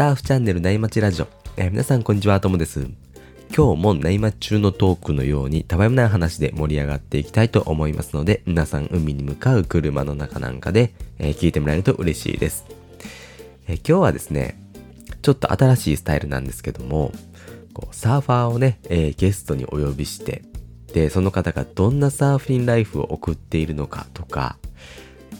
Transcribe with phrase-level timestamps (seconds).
[0.00, 1.28] サーフチャンネル内町ラジオ。
[1.58, 2.88] えー皆さんこんにちは、ともです。
[3.54, 12.64] 今日も内町中のトークのようにたわいもない話で盛り上がっていきたいと思いますので、皆さん海に向かう車の中なんかで、えー聞いてもらえると嬉しいです、
[13.68, 14.58] えー今日はですね、
[15.20, 17.12] ちょっと新しいスタイルなんですけども、
[17.74, 20.40] こうサーファーをね、えゲストにお呼びして、
[20.94, 24.56] で、その方がどんなサーフィンライフを送っているのかとか、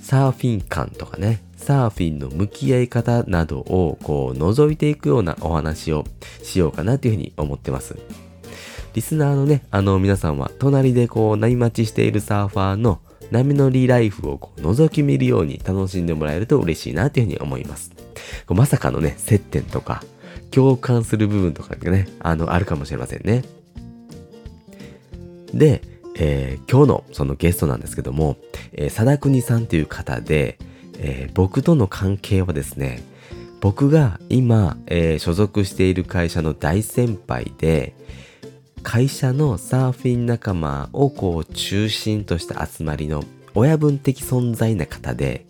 [0.03, 6.05] サーフィン感とかね、サーフィンの向き合い方などをこう覗いていくようなお話を
[6.43, 7.97] しようかなというふうに思ってます。
[8.95, 17.93] リスナーのね、あの皆さんは隣でこう波待ちしているサーファーの波乗りライフをこう覗き見るように楽しんでもらえると嬉しいなというふうに思います。
[18.49, 20.03] まさかのね、接点とか
[20.51, 23.45] 共感する部分とかがね、あの、あるかもしれませんね。
[25.55, 25.83] で、
[26.17, 28.37] えー今日のそのゲストなんですけども、
[28.73, 30.59] えー、貞国さんという方で、
[31.03, 33.03] えー僕との関係はですね、
[33.61, 37.95] 僕が今、えー所属している会社の大先輩で、
[38.83, 45.47] 会社のサーフィン仲間をこう中心とした集まりの親分的存在な方で、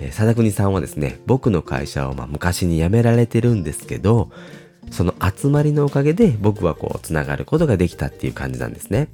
[0.00, 4.30] えー貞国さんはですね、僕の会社をまあ昔に辞められてるんですけど、
[4.90, 9.08] その集まりのおかげで僕はこうつながることができたっていう感じなんですね。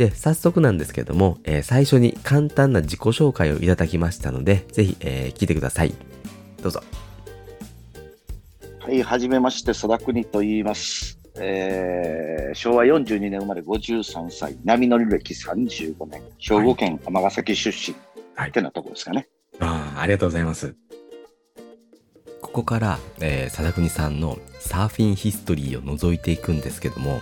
[0.00, 5.92] で、早速なんですけども、えー最初に簡単な自己紹介をいただきましたので、ぜひ、えー聞いてください。
[6.62, 6.82] どうぞ。
[8.78, 11.18] はい、はじめまして、貞国と言います。
[11.36, 17.94] えー昭和42年生まれ53歳、波乗り歴35年、兵庫県尼崎出身、
[18.34, 19.28] はいってなとこですかね。
[19.58, 20.74] ああ、ありがとうございます。
[22.40, 27.20] ここから、えー、貞国さんのサーフィンヒストリーを覗いていくんですけども、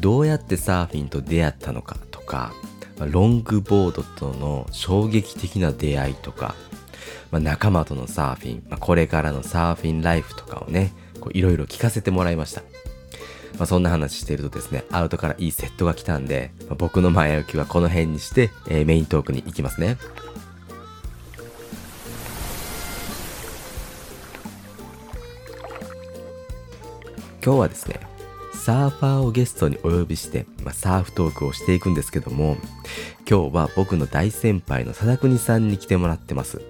[0.00, 2.52] どうやってサーフィンと出会ったのかとか、
[2.98, 6.54] ロングボードとの衝撃的な出会いとか、
[7.30, 10.92] まあ、仲間とのサーフィン、まあ、これからのサーフィンライフとかをね、
[11.32, 12.62] いろいろ聞かせてもらいました。
[13.58, 19.96] まあ、そんな話してるとですね、アウトからいいセットが来たんで、まあ僕の前置きはこの辺にして、えーメイントークに行きますね。
[27.44, 28.00] 今日はですね、
[28.64, 32.56] サーファーをゲストにお呼びして、まあ、サーフトークをしていくんですけども、
[33.28, 36.62] 今日は僕の大先輩の貞国さんに来てもらってます。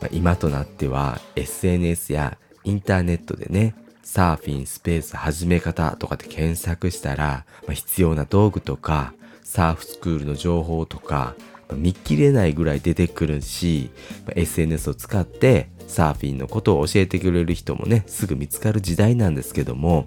[0.00, 3.74] まあ今となっては SNS やインターネットでね、
[4.04, 11.34] サーフィンスペース始め方とかで検索したら、まあ必要な道具とか、サーフスクールの情報とか、
[11.68, 13.90] まあ見切れないぐらい出てくるし、
[14.24, 20.06] まあ SNS を使ってサーフィンのことを教えてくれる人もね、すぐ見つかる時代なんですけども、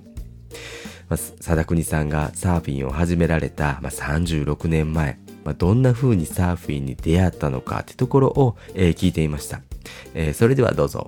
[1.09, 9.61] まあ、貞国さんがサーフィンを始められた、まあ、36年前、まあ、どんな風にサーフィンに出会ったのかってところを、えー聞いていました、
[10.13, 11.07] えーそれではどうぞ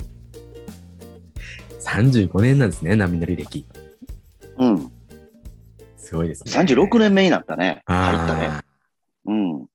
[1.80, 3.66] 35年なんですね波乗り歴
[4.58, 4.92] うん。
[5.98, 7.84] すごいですね36年目になったね。
[7.86, 8.50] 入ったね。
[9.26, 9.68] うん。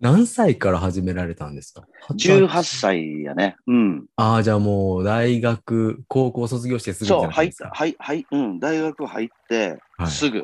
[0.00, 3.22] 何歳から始められたんですか？18歳？
[3.24, 3.56] やね。
[3.66, 4.06] うん。
[4.16, 8.60] ああじゃあもう大学高校卒業してすぐじゃないですかはい、はい、うん。
[8.60, 10.38] 大学入ってはい、すぐ。
[10.38, 10.42] っ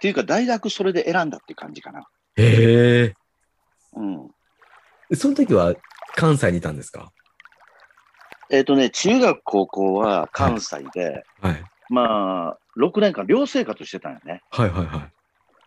[0.00, 2.06] ていうか、大学それで選んだって感じかな。
[2.36, 3.14] へえ
[3.94, 4.30] うん。
[5.16, 5.74] その時は
[6.14, 7.10] 関西にいたんですか？
[8.50, 14.42] えっ、とね、中学、高校は関西で、はいまあ、6年間寮生活してたんよね。
[14.50, 15.13] はいはいはい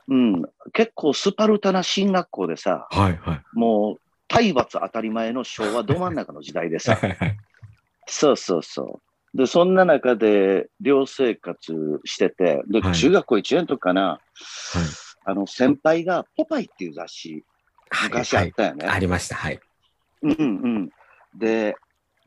[0.09, 0.43] うん。
[0.73, 7.37] 結構スパルタな進学校でさ、はいはいもう、体罰当たり前の昭和ど真ん中の時代でさ、 はいはい
[8.07, 9.01] そうそうそ
[9.33, 9.37] う。
[9.37, 14.19] で、そんな中で寮生活してて、で、はい中学校1年の時かな、はい
[15.25, 17.43] あの、先輩がポパイっていう雑誌、
[18.03, 18.87] 昔あったよね。
[18.87, 19.35] ありました。
[19.35, 19.59] はい。
[20.21, 20.89] うんうん。
[21.35, 21.75] で、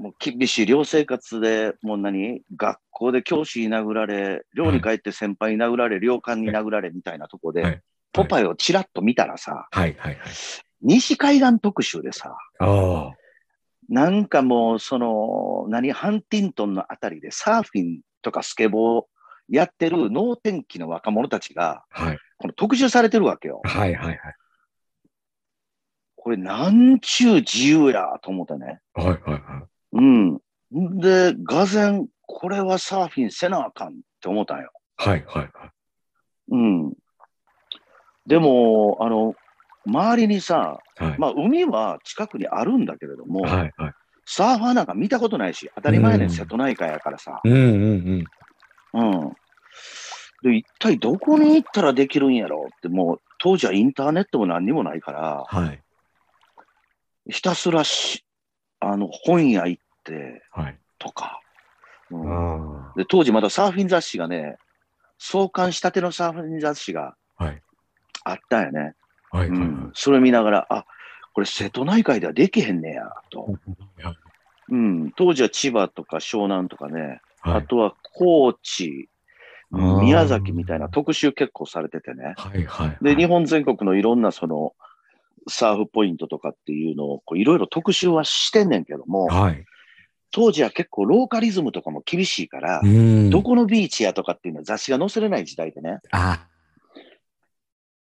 [0.01, 2.43] もう厳しい寮生活で、もう何？
[2.57, 10.31] 学校で教師に殴られ、寮に帰って先輩に殴られ、寮官に殴られみたいなとこで、はいポパイをちらっと見たらさ、はいはいはい。
[10.83, 13.13] 西海岸特集でさ、あ
[13.89, 19.05] なんかもう、その、何、ハンティントンのあたりでサーフィンとかスケボー
[19.49, 22.05] やってる能天気の若者たちが、あ。
[22.07, 22.19] はい。
[22.39, 23.61] この特集されてるわけよ。
[23.63, 24.19] はいはいはい。
[26.17, 28.81] これ、なんちゅう自由やと思ってね。
[28.95, 30.39] はいはいはうん。
[31.01, 34.71] で、がぜん、これはサーフィンせなあかんって思ったんよ。
[35.01, 35.09] い。
[35.09, 35.71] はいはいはい。
[36.51, 36.93] うん。
[38.27, 39.35] でも、あの、
[39.87, 41.19] 周りにさ、はい。
[41.19, 43.93] まあ、海は近くにあるんだけれども、はいはい。
[44.27, 47.41] サーファーなんか見たことないし、当たり前ね、うん瀬戸内海やからさ。
[47.43, 48.27] うんうん
[48.93, 49.03] うん。
[49.03, 49.33] うん。
[50.43, 55.83] で、一体どこに行ったらできるんやろうって、もう、当時はインターネットも何にもないから、はい。
[57.29, 58.25] ひたすらし、
[58.81, 60.79] あの、本屋行って、はい。
[60.99, 61.41] とか、
[62.11, 64.57] うんあで当時まだサーフィン雑誌がね、
[65.19, 67.15] 創刊したてのサーフィン雑誌が
[68.25, 68.33] あ。
[68.33, 68.95] ったんよね。
[69.31, 69.51] はい。
[69.51, 69.59] はい。
[69.59, 70.85] うん、それ見ながら、あ
[71.33, 73.59] これ瀬戸内海ではできへんねや、と。
[74.03, 74.17] はい。
[74.71, 77.55] うん、当時は千葉とか湘南とかね、はい。
[77.59, 79.09] あとは高知、
[79.71, 82.35] 宮崎みたいな特集結構されててね。
[82.37, 82.65] はい。
[82.65, 82.99] はい。
[83.03, 84.75] で、日本全国のいろんなその
[85.49, 89.65] サーフポイントとかっていうのをこういろいろ特集はしてんねんけども、はい。
[90.33, 95.99] 当時は結構ローカリズムとかも厳しいから、んどこのビーチやとかっていうのは雑誌が載せれない時代でね。
[96.13, 96.47] あ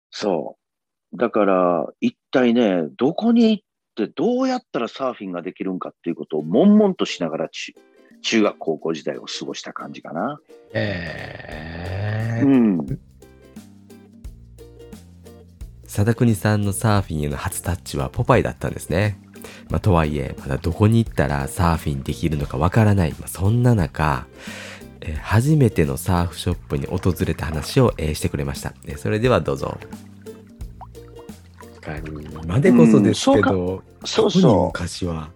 [0.09, 0.57] そ
[1.13, 1.17] う。
[1.17, 3.63] だから、一体ね、どこに行っ
[3.95, 7.73] てどうやったらサーフィンができるんかっていうことを悶々としながら中
[8.21, 10.39] 中学高校時代を過ごした感じかな。
[10.73, 12.45] えー。
[12.45, 12.99] うん。
[15.95, 19.17] 貞国さんのサーフィンへの初タッチはポパイだったんですね。
[19.69, 23.11] まあ、とはいえ、まだどこに行ったらサーフィンできるのかわからない。
[23.17, 24.27] まあ、そんな中、
[24.99, 28.73] えー初めてのサーフショップに訪れた話を、えーしてくれました。
[28.85, 29.77] えーそれではどうぞ。
[31.79, 35.29] 確かに、今でこそですけど、そう特にそ昔は。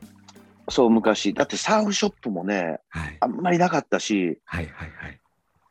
[0.68, 0.72] う。
[0.72, 1.34] そう、昔。
[1.34, 3.18] だってサーフショップもね、はい。
[3.22, 5.19] あんまりなかったし、はいはいはい。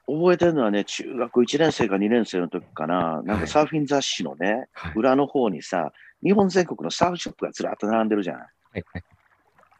[0.08, 5.92] 覚えてるのはね、中学1年生か2年生の時かな、なんかサーフィン雑誌のね、はい裏の方にさ、
[6.24, 8.36] 日本全国のサーフショップがずらっと並んでるじゃん。
[8.38, 8.44] は
[8.74, 9.04] いはい。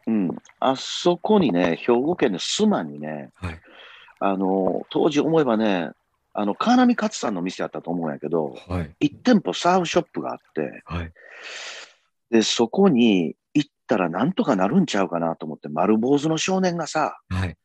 [0.07, 0.31] うん。
[0.61, 3.61] あそこにね、兵庫県の須磨にね、はい。
[4.21, 5.91] あの、当時思えばね、
[6.35, 9.07] あの、川波勝さんの店だったと思うんやけど、はい。
[9.07, 11.13] 1店舗サーフショップがあって、はい。
[12.31, 17.57] で、そこに行ったらなんとかなるんちゃうかなと思って、丸坊主の少年がさ、はい。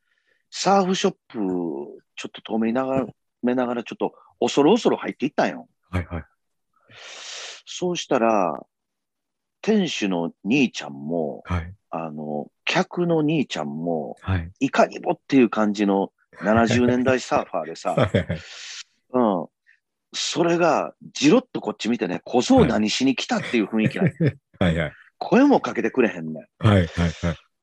[0.50, 1.40] サーフショップ、
[2.16, 3.08] ちょっと遠目ながら、
[3.42, 5.68] 目ながらちょっと恐る恐る入っていったんよ。
[5.90, 6.06] はい。
[6.06, 6.24] はい。
[7.66, 8.60] そうしたら、
[9.62, 11.74] 店主の兄ちゃんも、はい。
[11.90, 14.52] あの、客の兄ちゃんも、はい。
[14.60, 16.12] いかにもっていう感じの
[16.42, 17.96] 70年代サーファーでさ、
[19.14, 19.48] うん。
[20.14, 24.10] それが、じろっとこっち見てね、小僧何しに来たっていう雰囲気なの
[24.60, 24.76] はい。
[24.80, 24.94] はい。
[25.18, 26.68] 声もかけてくれへんねん。
[26.68, 26.88] はい。
[26.88, 27.12] はい。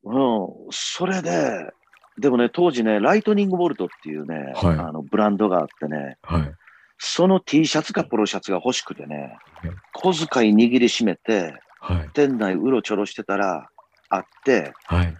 [0.04, 0.48] うん。
[0.70, 1.70] それで、
[2.18, 6.54] でもね、当時ね、ライトニングボルトっていうね、はいあのブランドがあってね、はい。
[6.98, 12.10] その T シャツかポロシャツが欲しくてねはい、小遣い握りしめて、はい。
[12.12, 13.70] 店内うろちょろしてたら、
[14.10, 15.16] あって、はい。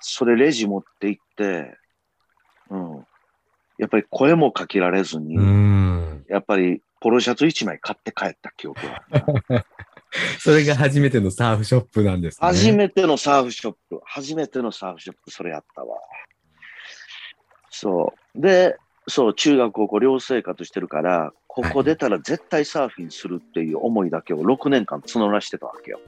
[0.00, 1.76] それレジ持って行って、
[2.70, 3.06] うん。
[3.78, 5.34] やっぱり声もかけられずに。
[6.28, 9.64] やっぱりポロシャツ1枚買って帰った記憶がある。
[10.38, 12.46] それが初めてのサーフショップなんですね。
[12.46, 15.98] 初めてのサーフショップ、初めてのサーフショップ、それやったわ。
[17.70, 18.40] そう。
[18.40, 18.76] で、
[19.08, 26.00] そう、中学、高校、寮生活してるから、ここ出たら絶対サーフィンするっていう思いだけを6年間募らしてたわけよ。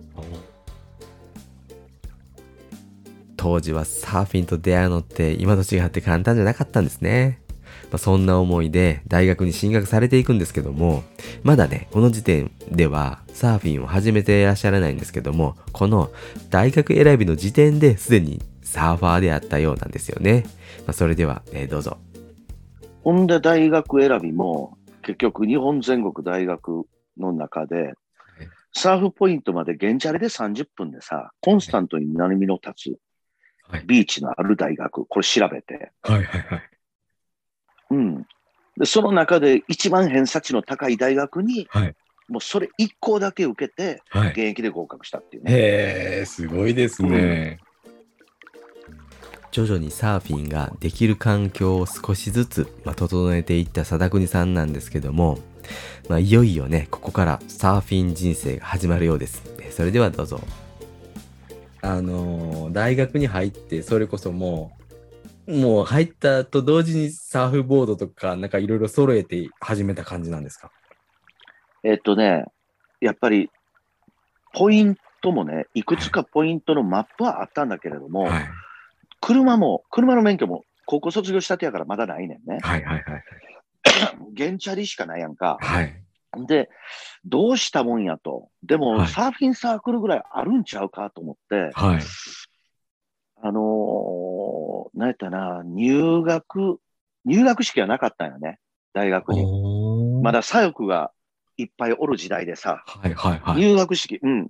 [3.37, 7.41] 当時はサーフィンと出会うのって今と違って簡単じゃなかったんですね。
[7.90, 11.05] まあ、そんな思いで大学に進学されていくんですけども、
[11.43, 16.11] まだね、この時点ではサーフィンを始めていらっしゃらないんですけども、この
[16.50, 20.44] 大学選びの時点ですでにサーファーであったようなんですよね。
[20.87, 21.99] まあ、それでは、えーどうぞ。
[23.02, 26.85] ほんで大学選びも、結局日本全国大学
[27.17, 27.94] の中で、
[28.75, 32.99] サーフポイントまで現チャリで30分でさ、コンスタントに波の立つ
[33.71, 36.62] はいビーチのある大学、これ調べて、はいはいはい。
[37.90, 38.26] うん。
[38.76, 41.95] で、その中で一番偏差値の高い大学に、はい
[42.28, 44.40] もうそれ一校だけ受けて、はい現。
[44.40, 45.50] 役で合格したっていうね。
[45.52, 47.59] へえ、すごいですね。
[49.50, 55.38] 徐々にサーフィンができる環境を少しずつ、まあ、整えていった貞国さんなんですけども、
[56.09, 59.42] まあ、いよいよね、ここからサーフィン人生が始まるようです。
[59.62, 60.40] えそれではどうぞ。
[61.80, 64.77] あのー大学に入って、それこそもう、
[65.49, 70.71] もう入ったと同時にサーフボードとか、なんかいろいろ揃えて始めた感じなんですか？
[71.83, 72.45] えっとね、
[73.00, 73.50] やっぱり、
[74.52, 78.49] ポイントもね、いくつかポイントのマップはあったんだけれども、はい。
[79.21, 82.59] 車も、車の免許も高校卒業したてやからまだないねんね。
[82.61, 83.25] はいはいはい。
[84.33, 85.59] 現チャリしかないやんか。
[85.61, 86.02] はい。
[86.47, 86.69] で、
[87.25, 88.49] どうしたもんやと。
[88.62, 92.00] でも、はいサーフィンサークルぐらいあるんちゃうかと思って、はい。
[93.42, 96.78] あのー、なんやったな、入学、
[97.25, 98.59] 入学式はなかったんよね、
[98.92, 100.23] 大学に。
[100.23, 101.12] まだ左翼が
[101.57, 103.61] いっぱいおる時代でさ、はいはいはい。
[103.61, 104.49] 入学式、うん。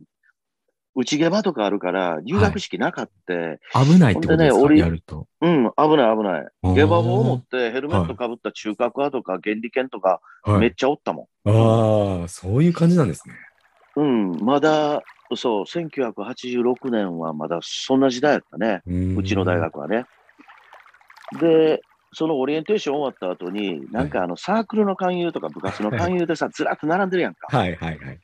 [0.94, 5.28] 内毛場とかあるから、入学式なかって、危ないってことですか、ね俺やると。
[5.40, 6.74] うん、危ない危ない。
[6.74, 10.60] 下馬棒を持ってヘルメットかぶった中核派とか原理研とかはい。
[10.60, 13.34] めっちゃおったもああ、そういう感じなんですね。
[14.02, 14.30] ん。
[14.32, 15.02] うん、まだ、
[15.36, 18.82] そう、1986年はまだそんな時代やったね。
[19.16, 19.58] うちの大。
[19.58, 20.06] 学はね。
[21.40, 21.80] で、
[22.12, 27.48] そのオリエンテーション終わった後に、なんかあのサークルの勧誘とか部活の勧誘でさ、ずらっと並んでるやんか。
[27.54, 28.20] はいはいはい。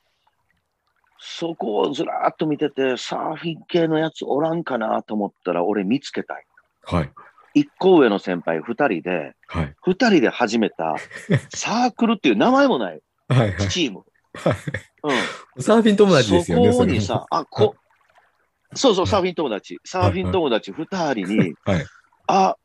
[1.19, 6.45] そこをずらっと見てて、サーフィン系のやつおらんかなと思ったら、俺見つけたい。
[6.83, 7.11] はい。
[7.55, 9.75] 一個上の先輩二人で、はい。
[9.83, 10.97] 二人で始めた
[11.55, 13.69] サークルっていう名前もないはいはい。
[15.03, 15.63] うん。
[15.63, 17.77] サーフィン友達ですよね、れそこにさ、あ、こ、
[18.75, 19.79] そうそう、サーフィン友達。
[19.85, 21.87] サーフィン友達二人に、はい
[22.27, 22.57] あ、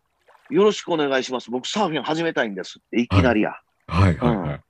[0.49, 1.51] よろしくお願いします。
[1.51, 3.53] 僕サーフィン始めたいんですって、いきなりや。
[3.87, 4.61] はいはいはい。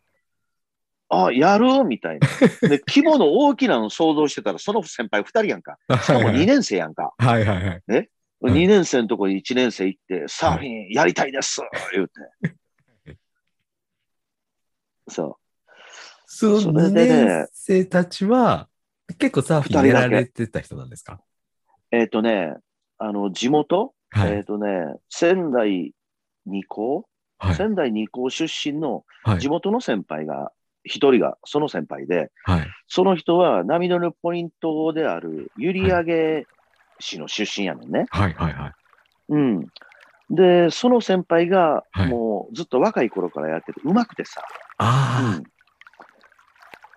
[1.09, 1.83] あ、やる？
[1.85, 2.27] みたいな。
[2.67, 5.77] で、 規模の大きなの想像してたら、その先輩二人やんか。
[6.03, 7.13] しかも2年生やんか。
[7.17, 7.83] はいはいはい。
[7.87, 8.09] うん
[8.41, 13.15] 2年生のとこに1年生行って、サーフィンやりたいです言うて。
[15.09, 15.48] そう。
[16.31, 18.69] その2それでね年生たちは、
[19.17, 21.19] 結構サーフィンやられてた人なんですか？
[21.91, 22.53] えっ、とね、
[22.99, 24.33] あの、地元、はい。
[24.33, 24.67] えっ、とね、
[25.09, 25.93] 仙台
[26.45, 27.07] 二高、
[27.39, 27.55] はい。
[27.55, 29.49] 仙台二高出身のはい地。
[29.49, 30.51] 元の先輩が、
[30.83, 32.67] 一人がその先輩で、はい。
[32.87, 36.45] その人は波乗りポイントである閖上
[36.99, 38.05] 市の出身やねんね。
[38.11, 38.33] はい。
[38.35, 38.53] はい。
[38.53, 38.73] はい。
[39.29, 39.67] うん。
[40.29, 44.43] で、その先輩がはいもうずっと若い頃からやってて、うまくてさ、
[44.77, 45.43] あうん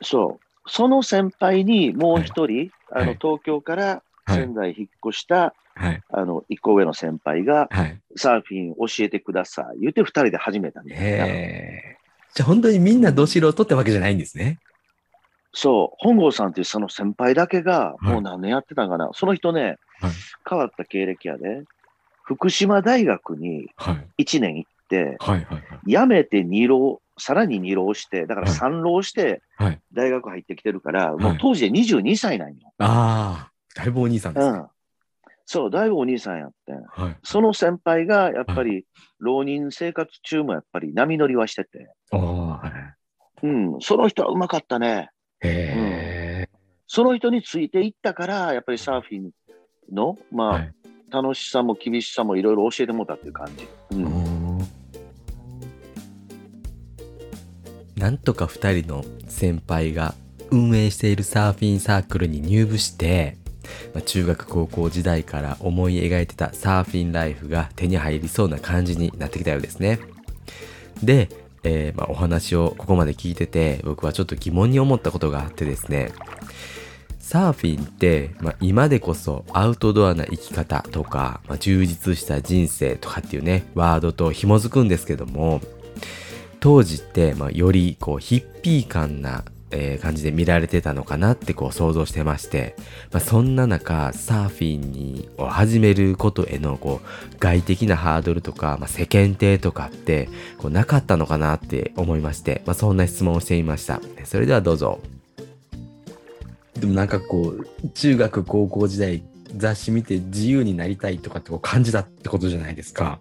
[0.03, 0.71] そう。
[0.71, 4.33] その先輩にもう一人、あのはい東京からあ。
[4.33, 4.41] はい。
[4.41, 6.03] 仙台引っ越した、はい。
[6.11, 8.01] あの一個上の先輩がはい。
[8.17, 9.81] サーフィン教えてください。
[9.81, 11.05] 言って二人で始めたんだよへ
[11.95, 11.97] え。
[12.35, 14.59] じゃあ本当にみんなど素人ってわけじゃないんですね。
[15.53, 15.97] そう。
[15.99, 19.11] 本郷さんっていうその先輩だけが、はいもう何年やってたんかな。
[19.13, 20.11] その人ね、はい
[20.49, 21.63] 変わった経歴やで、
[22.25, 24.25] 福島大学にはい。
[24.25, 25.19] 1年行って、はい。
[25.19, 25.45] はい。
[25.45, 25.91] はい。
[25.91, 29.81] 辞めて2浪、さらに2浪して、だからはい3浪してはい。
[29.93, 32.73] 大学入ってきてるから、いもう当時で22歳なんよ。
[32.79, 33.53] ああ。
[33.75, 34.59] だいぶお兄さんですね。
[34.59, 34.67] うん。
[35.47, 36.83] そう、だいぶお兄さんやってん。
[36.83, 37.17] はい。
[37.23, 38.87] その先輩がやっぱり
[39.19, 42.95] 浪人生活中もやっぱり波乗りはしてて、は
[43.43, 43.47] い。
[43.47, 45.11] うん、その人はうまかったね。
[45.41, 46.49] へえ。
[46.87, 49.31] その人についていったから、やっぱりサーフィン
[49.93, 50.75] の、まあ、はい。
[51.11, 53.69] 楽しさも厳しさもいろいろ教えてもらったっていう感じ。
[53.91, 54.42] うん。
[58.03, 60.17] なんとか2人の先輩が
[60.51, 63.37] 運営しているサーフィンサークルに入部して、
[63.95, 70.01] まあ中学高校時代から思い描いてたサーフィンライフが手に入りそうな感じになってきたようですね。
[71.01, 71.29] で、
[71.63, 76.11] えーまあ、お話をここまで聞いてて僕はちょっと疑問に思ったことがあってですね
[77.21, 85.61] サーフィンって、まあ、今でこそアウトドアな生き方とか、まあ、充実した人生とかっていうねワードと紐づくんですけども
[86.63, 92.77] 当時って、まあ、よりこうヒッピー感な、えー感じで見られてたのかなってこう想像してまして、
[93.11, 100.29] まあ、そんな中サーフィンにを始めることへのこう外的なハードルとか、まあ、世間体とかって
[100.59, 105.01] こうなかったのかなって思いまして、まあ、そんな質問をしてみましたそれではどうぞ
[106.79, 109.25] でもなんかこう中学高校時代
[109.57, 113.21] 雑誌見て自由になりたいとかってこう感じたってことじゃないですか。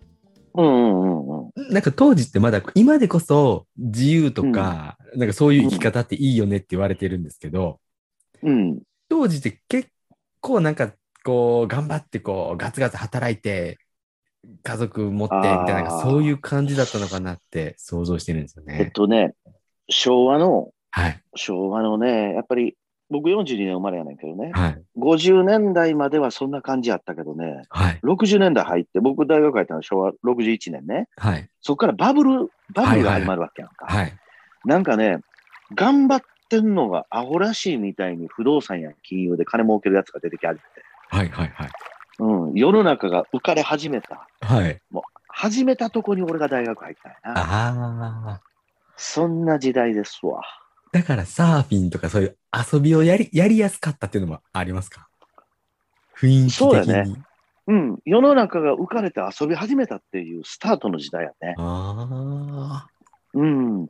[0.53, 1.73] うんうんうんうん。
[1.73, 7.79] なんか当時ってまだ今でこそ自由とか、なんかそういう生き方っていいよねって言われてるんですけど、
[8.43, 8.81] うん。
[9.09, 9.89] 当時って結
[10.39, 10.93] 構なんか
[11.23, 13.77] こう頑張ってこうガツガツ働いて
[14.63, 18.91] 家族持ってみたいなそういう感じだったのかなって想像してるんですよえっね。
[18.91, 19.33] とね、
[19.89, 21.21] 昭和の、はい。
[21.35, 22.75] 昭和のね、やっぱり
[23.11, 24.81] 僕42年生まれやねんけどね、はい。
[24.97, 27.99] 50年代まではそんな感じやったけどね、はい。
[28.03, 31.49] 60年代入って、僕大学入ったのは昭和61年ね、はい。
[31.61, 33.85] そこからバブル、バブルが始まるわけやんか。
[33.85, 34.13] はい。
[34.65, 35.19] なんかね、
[35.75, 40.61] 頑張ってんのがアホらしいみたいに不動産や金融で金儲けるやつが出てきはって、
[41.09, 41.29] はい。
[41.29, 41.47] はい。
[41.49, 41.69] はい。
[42.19, 44.27] うん、世の中が浮かれ始めた。
[44.41, 44.81] はい。
[45.27, 47.41] 始めたとこに俺が大学入ったんやな。
[47.41, 48.41] ああ。
[48.95, 50.41] そんな時代ですわ。
[50.91, 52.37] だからサーフィンとかそういう
[52.73, 55.07] 遊びをやり、やりやすかったっていうのもありますか？
[56.17, 56.71] 雰囲気的に。
[56.71, 57.23] そうやね
[57.67, 61.55] うん、世の中が浮かれて遊び始めたっていうスタートの時代やね。
[61.57, 62.87] あ
[63.33, 63.87] うん。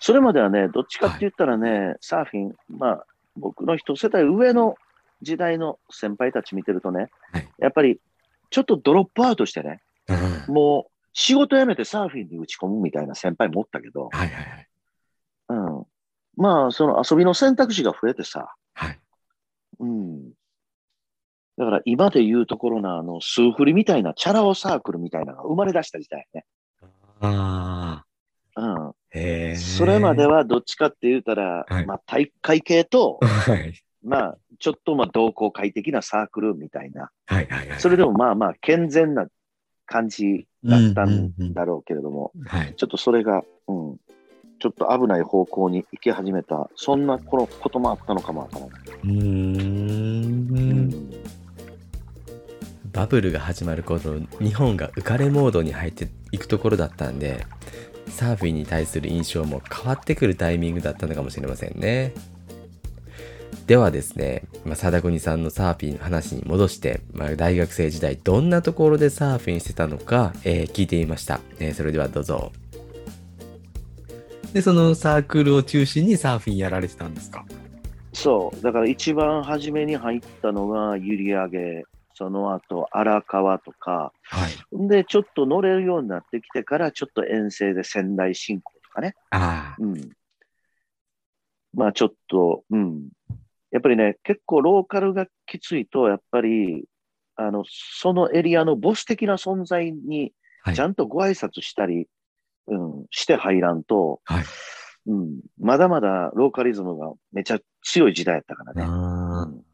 [0.00, 3.06] それまではね、どっちかって言ったらね、サーフィン、まあ、
[3.36, 4.74] 僕の一世代上の
[5.22, 8.00] 時代の先輩たち見てるとね、はいやっぱり
[8.50, 10.14] ちょっとドロップアウトしてね、あ。
[10.48, 10.54] うん。
[10.54, 14.68] もう仕事辞めてサーフィンに打ち込むみたいな先輩もおったけど、はいはいはい。
[15.48, 15.84] うん。
[16.36, 18.98] まあ、その遊びの選択肢が増えてさ、はい。
[19.80, 20.30] うん。
[21.56, 26.46] だから今で言うところのあの、スーフリみたいな、チャラ男サークルみたいなのが生まれ出した時代やね。
[27.20, 28.04] あ
[28.56, 28.60] あ。
[28.60, 28.94] うん。
[29.10, 29.56] へえ。
[29.56, 33.74] それまではどっちかって言ったら、はいまあ体育会系と、はい。
[34.02, 37.80] まあちょっとまあ同好会的なサークルみたいな、はいはいはい。
[37.80, 39.26] それでもまあまあ健全な
[39.86, 42.74] 感じだったんだろうけれども、はい。
[42.76, 43.96] ちょっとそれが、うん、
[44.64, 48.70] ちょっと危ない方向に行き始めた、そんなこのこともあったのかもからない。
[49.04, 51.10] うん。
[52.90, 54.00] バブルが始まる頃、
[54.40, 57.46] 日本が浮かれモードに入っていくところだったんで、
[58.08, 62.14] サーフィンに対する印象も変わってくるタイミングだったのかもしれませんね。
[63.66, 72.50] ではですね、まあ、貞国さんのサーフィンの話に戻して、まあ、大学生時代どんなところでサーフィンしてたのか、えー聞いてみました、えーそれではどうぞ。
[74.54, 77.44] で、そのサークルを中心にサーフィンやられてたんですか？
[78.12, 81.84] そう、だから一番初めに入ったのが閖上、
[82.14, 84.88] その後荒川とか、はい。
[84.88, 89.16] で、ちょっと乗れるようになってきてから、ちょっと遠征で仙台新港とかね。
[89.30, 90.10] あうん。
[91.74, 93.08] まあちょっと、うん。
[93.72, 96.84] やっぱりね、結構ローカルがきついと、やっぱり、
[97.34, 100.32] あの、そのエリアのボス的な存在に
[100.72, 100.80] ち。
[100.80, 102.06] ゃんとご挨拶したり、
[102.66, 104.44] うん、して入らんと、はい。
[105.06, 108.82] うん、まだまだローカリズムがめちゃ強い時代やったからね。
[108.84, 109.64] あうん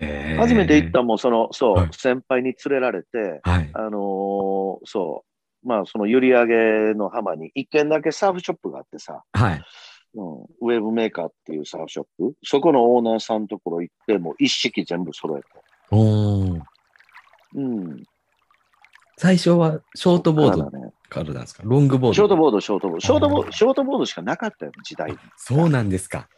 [0.00, 3.70] ー初めて行ったもん、その、そう、はい先輩に連れられて、はい。
[3.72, 5.24] あのーそ
[5.64, 9.62] う、まあ、その閖上の浜に一軒だけサーフショップがあってさ、はい。
[10.14, 15.46] うん、ウェブメーカーっていうサーフショップ、そこのオーナーさんのところ行って、もう一式全部揃えて。
[15.90, 16.60] おー
[17.56, 18.02] うん。
[19.24, 20.70] 最初はショートボード
[21.08, 21.62] からなんですか？
[21.64, 25.18] ロングボードショートボード、ショートボード、ショートボード、ショートボードしかなかったよ、時代に。
[25.38, 26.28] そうなんですか。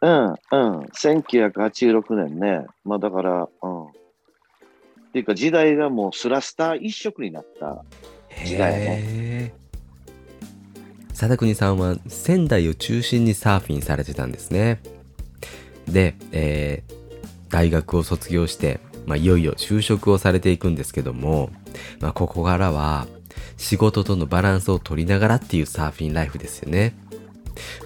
[0.00, 0.36] うん、うん。
[0.82, 2.66] 1986年ね。
[2.84, 3.86] まあだから、うん。
[3.86, 3.90] っ
[5.12, 7.84] ていうか時代がもうスラスター一色になった。
[8.44, 14.80] 時代やへー貞国さんは仙台を中心にサーフィンされてたんですね。
[15.88, 17.00] で、えー
[17.50, 21.50] 大学を卒業して、まあ、いよいよ就職をされていくんですけども、
[22.00, 23.06] まあ、ここからは
[23.56, 26.94] 仕事とのバランスを取りながらっていうサーフィンライフですよね。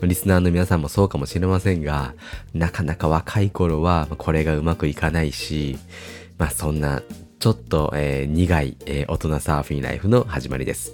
[0.03, 2.15] リスナーの皆さんもそうかもしれませんが、
[2.53, 5.79] なかなか若い頃はこれがうまくいかないし、
[6.39, 7.03] まあそんな
[7.41, 10.93] ちょっと、えー苦い、えー大人サーフィンライフの始まりです。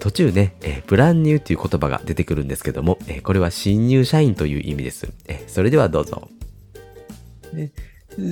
[0.00, 5.08] 途中ね、えーブランニューという言葉が出てくるんですけども、えーこれは新入社員という意味です。
[5.26, 6.28] えーそれではどうぞ。
[7.52, 7.70] で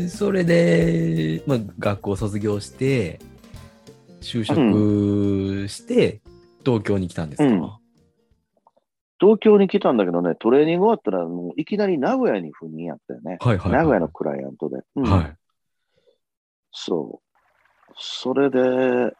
[0.08, 3.20] それで、まあ、学校を卒業して、
[4.20, 6.20] 就職して、
[6.64, 7.72] 東京に来たんですか、うん
[9.20, 13.38] 東京に来たんだけどね、トレーニング終わったらもういきなり名古屋に赴任やったよね。
[13.40, 13.78] はいはいはい。
[13.78, 14.78] 名古屋のクライアントで。
[14.96, 15.36] うんはい。
[16.72, 17.92] そう。
[17.96, 19.14] それで、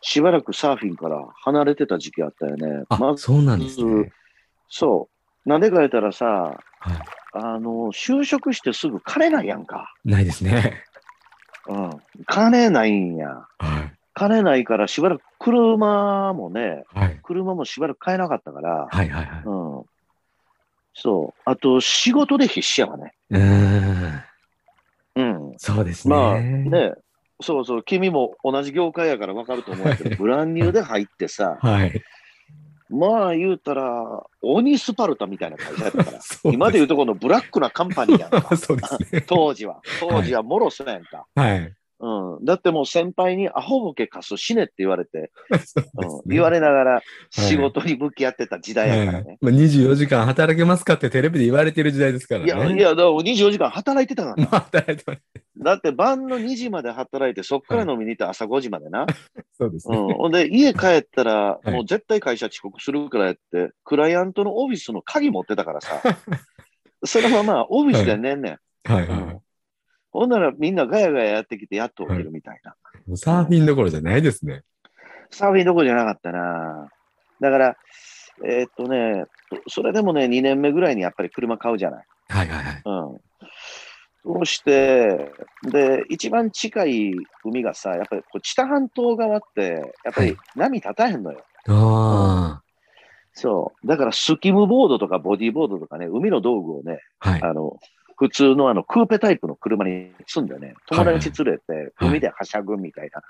[0.00, 2.84] しばらくサーフィンから離れてた時期あったよね。
[2.88, 4.10] あ、そうなんですね。
[4.68, 5.08] そ
[5.44, 5.48] う。
[5.48, 6.58] なんでか言ったらさ、は
[7.36, 9.92] あの、就職してすぐ金ないやんか。
[10.04, 10.10] い。
[10.10, 10.84] ないですね。
[11.66, 11.90] うん。
[12.26, 13.28] 金ないんや。
[13.58, 13.92] はい。
[14.14, 17.18] 金ないからしばらく車もね、はい。
[17.24, 19.42] 車もしばらく買えなかったから、はいはいはい。
[19.44, 19.84] うん。
[20.94, 21.40] そう。
[21.44, 23.12] あと、仕事で必死やわね。
[23.30, 24.22] うーん。
[25.16, 25.54] うん。
[25.58, 26.14] そうですね。
[26.14, 26.92] まあね、
[27.40, 32.00] そうそう、君も同じ業界やから分かると思うけど、ブランニューで入ってさ、はい。
[32.94, 36.20] まあ言うたら、鬼スパルタみたいな会社やったから、
[36.52, 38.40] 今で言うとこのブラックなカンパニーやんか。
[38.56, 39.24] そうですね。
[39.26, 39.80] 当時は。
[39.98, 41.26] 当時はもろそうやんか。
[41.34, 41.74] はい。
[42.04, 42.44] うん。
[42.44, 45.32] だってもう先輩にアホボケ貸す死ねって言われて、
[45.64, 49.26] そううん言われながら仕事に向き合ってた時代やからね。
[49.26, 52.46] はいまあ、24時間働けますかってテレビで言われてる時代ですからね。
[52.46, 54.50] いや、いや、だから24時間働いてたからな。
[54.52, 55.22] まあ、働いてます。
[55.56, 59.06] だって晩の2時まで働いて、そっから飲みに行って朝5時までな。
[59.56, 59.96] そうですね。
[59.96, 60.14] うん。
[60.14, 66.02] ほんで、家帰ったら、いもう絶対会社遅刻するからやって、クライアントのオフィスの鍵持ってたからさ。
[67.06, 68.58] そのままオフィスで寝んねん。
[68.84, 69.40] はいはい。
[70.14, 72.76] ほんならみんなガヤガヤやってきて、やっと起きるみたいな。
[73.08, 74.62] もうサーフィンどころじゃないですね。
[75.30, 76.88] サーフィンどころじゃなかったな。
[77.40, 77.76] だから、
[78.46, 79.24] えーっとね、
[79.66, 82.06] それでもね、2年目ぐらいにやっぱり車買うじゃない。
[82.28, 82.82] はいはいはい。
[82.84, 83.20] うん。
[84.24, 85.32] そうして、
[85.64, 91.44] で、一番近い海がさ、やっぱりこう知多半島側って、やっぱり波立たへんのよ。
[91.66, 92.62] あ
[93.32, 93.86] そう。
[93.86, 97.30] だからスキムボードとかボディーボードとかね、海の道具をね、あ。
[97.30, 97.42] はい。
[97.42, 97.80] あの、
[98.16, 103.22] 普通のあの、クーペタイプの車に積んでね、友達連れて、はい海ではしゃぐみたいな、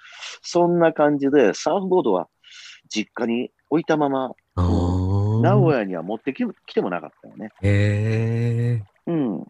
[0.42, 2.28] そんな感じで、サーフボードは
[2.88, 7.50] 実家に置いたまま、名古屋には持ってき来てもなかったよね。
[7.62, 8.84] へえ。
[9.06, 9.44] うん。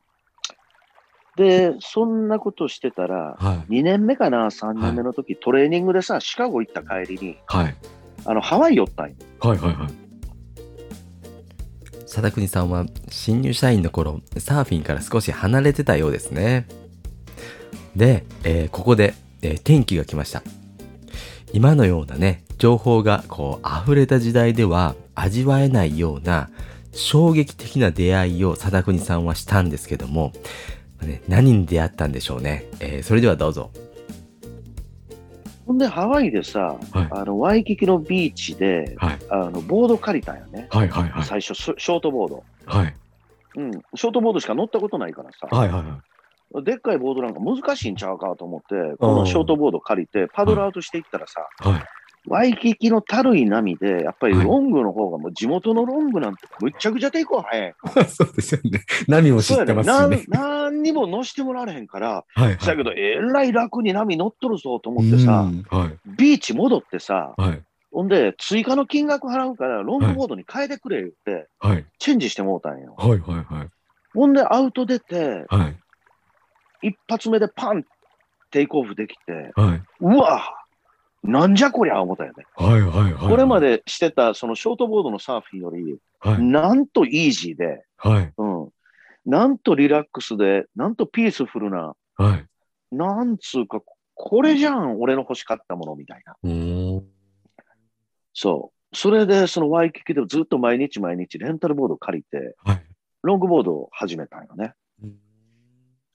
[1.37, 3.81] で、そんなことしてたら、はい。
[3.81, 7.75] 2年目かな、3年目の時、トレーニングでさ、シカゴ行った帰りに、はい。
[8.25, 9.17] あの、ハワイ寄ったんよ。
[9.41, 10.04] はいはいはい。
[12.15, 16.69] 貞国さんは新入社員の頃、サーフィンから少し離れてたようですね。
[17.97, 20.45] で、えーここで、えー転機が来ました。
[21.53, 26.51] 今のようなね、情報がこう溢れた時代では味わえないような
[26.93, 30.33] 衝撃的な出会いを貞国さんはしたんですけども、
[31.03, 32.69] ね、何に出会ったんでしょうね。
[32.79, 33.73] えー、それではどうぞ。
[35.67, 40.69] ほんで、ハワイでさ、はい、あのワイキキのビーチで、はい、あのボード借りたんよね。
[40.71, 42.45] はいはいはい、最初ショートボード。
[42.67, 42.95] はい。
[43.57, 45.49] うん、ショートボードしか乗ったことないからさ。
[45.51, 46.01] はいはいは
[46.61, 46.65] い。
[46.65, 51.83] でっかいボードなんか難しいんちゃうかと思って、このショートボード借りて、パドルアウトしていったらさ、はい、
[52.27, 57.75] ワイキキのたるい波で、やっぱりロングの方がもう地元のロングなんてむっちゃくちゃ抵抗早い。
[58.09, 58.81] そうですよね。
[59.07, 60.25] 波も知ってますしね。
[60.29, 72.95] 何にも乗してもらえへんから、はい、はい、だけど、えらい楽に波乗っとるぞと思ってさ、はい、ビーチ戻ってさ、はい、ほんで、追加の金額払うから、ロングボードに変えてくれ言って、はい、チェンジしてもうたんよ。
[72.97, 73.21] はいはい
[73.55, 73.69] はい。
[74.15, 75.69] ほんで、アウト出て、は
[76.83, 77.85] い、一発目でパン
[78.51, 80.64] テイクオフできて、はい、うわ
[81.25, 82.45] なんじゃこりゃ思ったよね。
[82.55, 88.69] はいはいはい、これまでしてたそのショートボードのサーフィンより、はい、なんとイージーで、はい、うん、
[89.25, 92.47] なんとリラックスで、なんとピースフルな、はい、
[92.95, 93.81] なんつうか、
[94.15, 96.37] これじゃん、俺の欲しかったものみたいな。
[98.35, 98.97] そう。
[98.97, 102.85] それで、そのワイキキでずっと毎日毎日レンタルボード借りて、はい、
[103.23, 104.75] ロングボードを始めたんよね。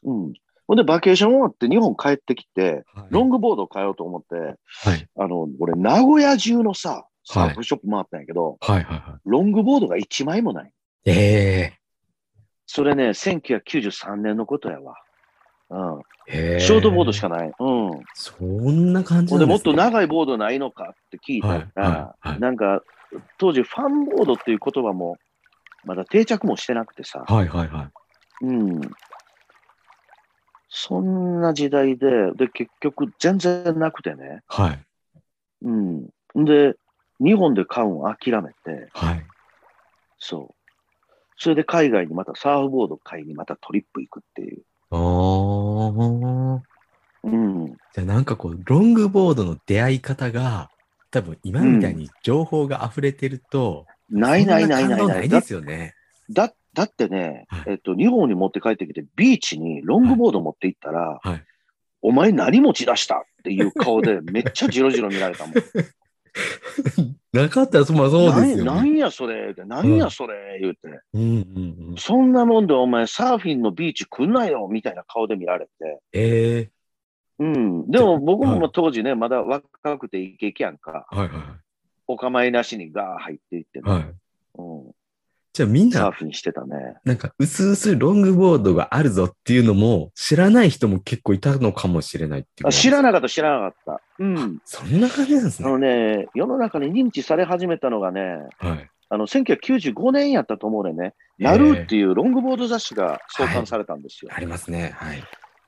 [0.04, 0.34] うん。
[0.70, 10.72] ほんで、バケーション終わって日本帰ってきて、はい、ロングボードを買おうと思って、はい、あの、俺、名古屋中のさ、サーフショップ回ったんやけど、はいはいはい、ロングボードが1枚もない。
[11.08, 14.94] ええー、それね、1993年のことやわ。
[15.72, 16.02] うん。
[16.28, 17.52] ショートボードしかない。
[17.60, 17.92] うん。
[18.14, 22.84] そんな感じなんです、ね、もっと長いボードないのかって聞いたら、はいはいはい、なんか、
[23.40, 25.18] 当時ファンボードっていう言葉も、
[25.84, 27.24] まだ定着もしてなくてさ。
[27.28, 27.90] はいはいは
[28.44, 28.46] い。
[28.46, 28.82] うん。
[30.82, 34.44] そんな時代で、で、結局全然なくてね。
[34.48, 34.80] はい。
[35.64, 36.06] うん。
[36.36, 36.76] で、
[37.20, 39.26] 日本で買うん諦めて、はい。
[40.20, 41.12] そう。
[41.36, 44.64] それで海外にまたサーフボード買いにまたトリップ行くっていう。
[44.92, 46.64] ああ。
[47.24, 47.66] うん。
[47.66, 50.70] じゃあなんかこう、ロングボードの出会い方が、
[51.12, 55.94] 多分今みたいに情報が溢れてると、うん、ないないないないないですよね。
[56.30, 61.44] だだってね、はい、えっと、日本に持って帰ってきて、ビーチにロングボード持って行ったら、はいはい、
[62.02, 65.56] お前何持ち出したっていう顔で めっちゃジロジロ見られたもん。
[67.34, 68.64] なかったら、まあそうですよ、ね。
[68.64, 71.96] なんやそれ、なんやそれ、言うて、うんうんうん。
[71.98, 75.72] そんなもんでお前サーフィンのビーチ来んなよ、みたいな顔で見られて。
[76.14, 77.92] ええー、うん。
[77.92, 81.08] でも僕も当時ね、まだ若くてイケイケやんか。
[81.10, 81.30] はいはい。
[82.08, 83.92] お構いなしにガー入っていってね。
[83.92, 84.04] はい。
[84.58, 84.92] うん。
[85.54, 86.96] じゃあみんな、サーフィンしてたね。
[87.04, 92.72] なんか、うすうすロングボードがあるぞっていうのも、知らない人も結構いたのかもしれないっていう。
[92.72, 94.02] 知らなかった、知らなかった。
[94.20, 94.62] うん。
[94.66, 95.68] そんな感じなんですね。
[95.68, 98.90] あのね、世の中に認知され始めたのがね、はい。
[99.10, 101.16] あの、1995年やったと思うね。
[101.40, 104.30] ナルーっていうロングボード雑誌が創刊されたんですよ。
[104.30, 104.94] はい、ありますね。
[104.96, 105.24] はい。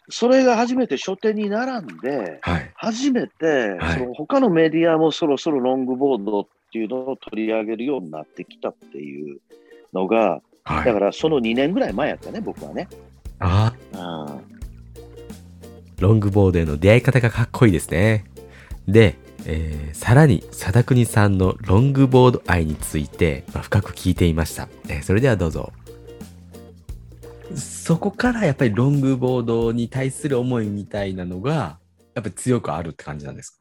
[0.09, 3.45] それが初めて書店に並んで、はい、初めて、
[3.79, 9.39] はい、その他のメディアもそろそろロングボードっていうのを取り上げるようになってきたっていう
[9.93, 12.87] のが、はい、だからその2年ぐらい前やったね、僕はね。
[13.39, 14.39] ああ。
[15.99, 18.25] ロングボードへの出会い方がかっこいいですね。
[18.87, 24.67] で、えー、さらに、貞国さんのロングボード愛について、まあ、深く聞いていました。
[24.87, 25.71] えー、それではどうぞ。
[27.55, 31.79] そこからやっぱりロングボードに対する思いみたいなのが、
[32.13, 33.57] やっぱり強くあるって感じなんですか？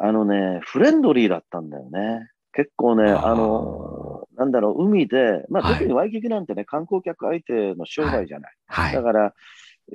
[0.00, 2.30] あのね、フレンドリーだったんだよね。
[2.52, 3.97] 結構ね、あの、
[4.38, 8.52] なんだろう、海で、まあ、特にワイキキなんてね、観光客相手の商売じゃない。
[8.68, 8.94] はい。
[8.94, 9.34] だから、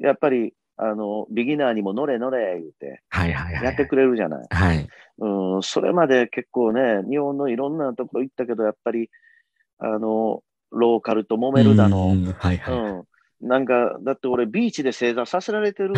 [0.01, 3.63] やっぱり、あの、ビギナーにも乗れ乗れ言うて、はいはいはい。
[3.63, 4.47] やってくれるじゃない。
[4.49, 4.87] はい。
[5.19, 9.09] うん、それまで結構ね、日本のいろんなところ行ったけど、やっぱり、
[9.79, 12.09] あの、ローカルと揉めるだの。
[12.09, 12.73] はいはい。
[12.73, 13.47] うん。
[13.47, 15.93] なんか、だって俺、ビーチで正座させられてる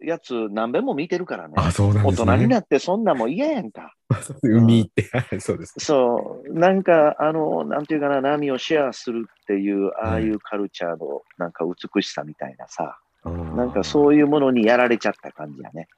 [0.00, 1.54] やつ何べも見てるからね。
[1.56, 2.32] あ、そうなんですね。
[2.32, 3.94] 大人になってそんなも嫌やんか。
[4.42, 6.58] 海って、そうです、そう。
[6.58, 15.88] なんか、あの、なんていうかな、波をシェアするっていう、ああいうカルチャーの、なんか美しさみたいなさ、なんかそういうものにやられちゃった感じやね。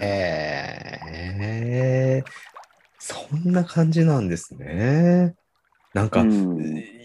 [0.00, 1.00] へ
[2.20, 2.30] えー、
[2.98, 5.34] そんな感じなんですね。
[5.92, 6.56] なんか、うん、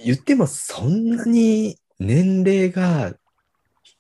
[0.06, 3.14] 言ってもそんなに年齢が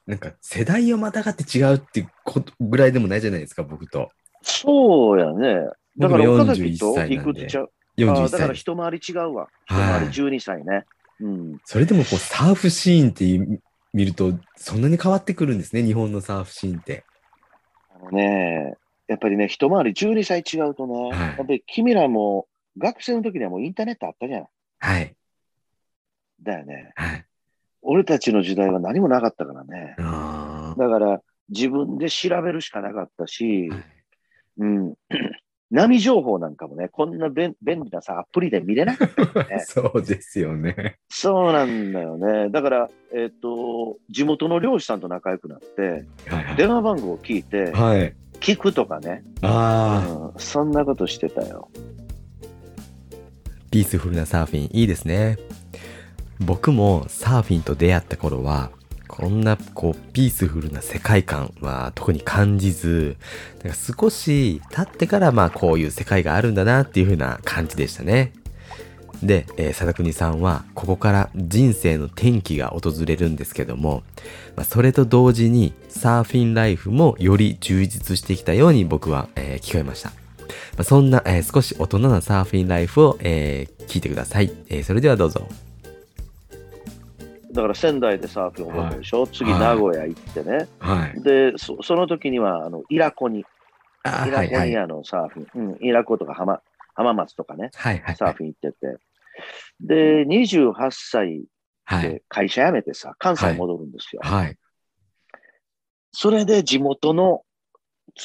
[0.09, 4.09] なんか世代をまたがって違うってことぐらいでもないじゃないですか、僕と。
[4.41, 5.69] そうやね。
[5.99, 7.71] だから岡崎といくつちゃう。
[7.95, 8.31] 41歳。
[8.31, 9.49] だから一回り違うわ。
[9.67, 10.85] 一回り12歳ね。
[11.19, 11.61] うん。
[11.63, 13.61] それでもこうサーフシーンって
[13.93, 17.03] 見ると、そんなに変わってくるんですね、日本のサーフシーンって。
[17.93, 22.47] あのね、やっぱりね、一回り12歳違うとね、はいやっぱり君らも
[22.79, 24.49] 学生の時にはもうインターネットあったじゃない。
[24.79, 25.15] はい。
[26.41, 26.93] だよね。
[26.95, 27.25] はい。
[27.81, 29.95] 俺たちの時代は何もなかったからね。
[29.99, 33.83] あだから自分で調べるしかなかったしー、はい
[34.59, 34.93] うん。
[35.71, 39.59] 波情報なんかもね、こんな便便利なさ、アプリで見れなかったからね。
[39.69, 40.97] そうですよね。
[41.09, 42.49] そうなんだよね。
[42.49, 48.15] だから、えっ、と、地元の漁師さんと仲良くなって、はい電話番号を聞いて、はい。
[48.39, 51.69] 聞くとかね、ああ、うん、そんなことしてたよ。
[53.69, 55.37] ピースフルなサーフィンいいですね。
[56.39, 58.71] 僕もサーフィンと出会った頃は、
[59.07, 63.17] こんなこうピースフルな世界観は特に感じず、
[63.63, 68.33] なんか少し経ってからまあこういう世界があるんだなっていう風な感じでしたね。
[69.21, 74.03] で、えー、佐田国さんはここから人生の転機が訪れるんですけども、
[74.55, 80.09] まあ、それと同時にサーフィンライフもより充実してきたように僕は、えー聞こえました。
[80.09, 80.15] ま
[80.79, 85.49] あ、そんな、えー少し大人なサーフィンライフを、えー聞いてください、えーそれではどうぞ。
[87.51, 90.67] だから仙台でサーフィンを覚えたでしょ、次はい名古屋行ってね。
[90.79, 91.21] はい。
[91.21, 93.43] で、そその時には、あの、イラコに、
[94.03, 96.61] あイラコにあの、サーフィン、うん、イラコとか浜、
[96.95, 98.15] 浜松とかね、はいはい。
[98.15, 98.97] サーフィン行ってて。
[99.81, 101.45] で、28歳
[101.89, 102.03] はい。
[102.03, 104.21] で会社辞めてさ、関西戻るんですよ。
[104.23, 104.55] はい。
[106.11, 107.41] それで地元の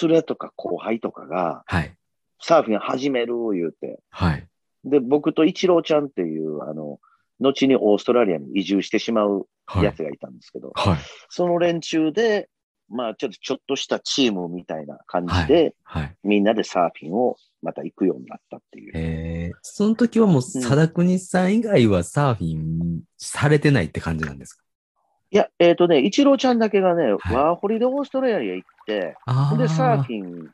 [0.02, 1.96] 連れとか後輩とかが、はい。
[2.40, 4.00] サーフィン始める言うて。
[4.10, 4.46] はい。
[4.84, 7.00] で、僕とイチローちゃんっていう、あの、
[7.44, 9.84] 後にオーストラリアに移住してしまうはい。
[9.84, 10.98] やつがいたんですけど、はい。
[11.28, 12.50] その連中で、
[12.90, 16.14] まあちょっとちょっとしたチームみたいな感じで、はい。
[16.22, 18.92] みんなでサーフィンをまた行くようになったっていう。
[18.94, 24.62] えー、その時はもう、佐田国さん以外はサーフィンされてないって感じなんですか？
[25.30, 30.50] いや、えっ、とね、イチローちゃんだけがね、はいワーホリでオーストラリアへ行って、あで、サーフィン。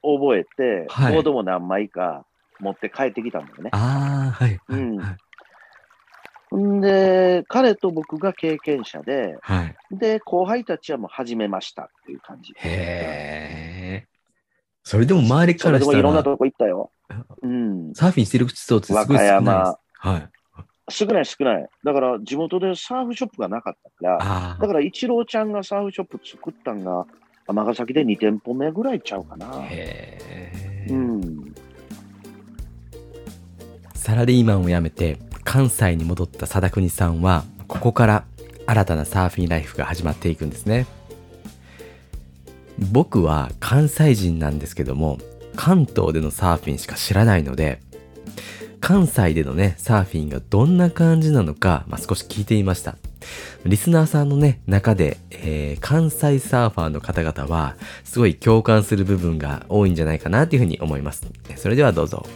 [0.00, 2.24] 覚えて、はいボードも何枚か
[2.60, 3.70] 持って帰ってきたんだよね。
[3.72, 4.58] ああ、はい。
[4.66, 5.16] はいうんはい。
[6.56, 9.76] んで、彼と僕が経験者で、はい。
[9.90, 12.52] で、後輩たちはもう始めましたっていう感じ。
[12.56, 14.06] へえ。
[14.82, 16.90] それでも周りからしたら、いろんなとこ行ったよ。
[17.42, 17.94] うん。
[17.94, 19.32] サーフィンしてる人ってすごい少ないです。
[19.32, 20.28] 和歌山はい。
[20.90, 21.68] 少ない少ない。
[21.84, 27.06] だから地元でサーフショップがなかったから、あだからイチローちゃんがサーフショップ作ったんが、
[27.46, 29.62] 尼崎で2店舗目ぐらいちゃうかなあ。。
[29.64, 30.18] へ
[30.86, 30.86] え。
[30.90, 31.54] うん。
[33.94, 38.24] サラリーマンを辞めて関西に戻った貞国さんはここから
[38.66, 40.86] 新たなサーフィンライフが始まっていくんですね。
[42.92, 45.16] 僕は関西人なんですけども
[45.56, 47.80] 関東でのサーフィンしか知らないので
[48.80, 52.96] 関西でのねサーフィンがどんな感じなのか、まあ、少し聞いてみました。
[53.64, 61.26] リスナーさんのね中で、えー関西サーファーの方々はすごい共感する部分が多いんじゃないかなというふうに思います。
[61.56, 62.26] それではどうぞ。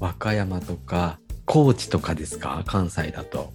[0.00, 2.62] 和歌山とか高知とかですか？
[2.66, 3.52] 関西だと。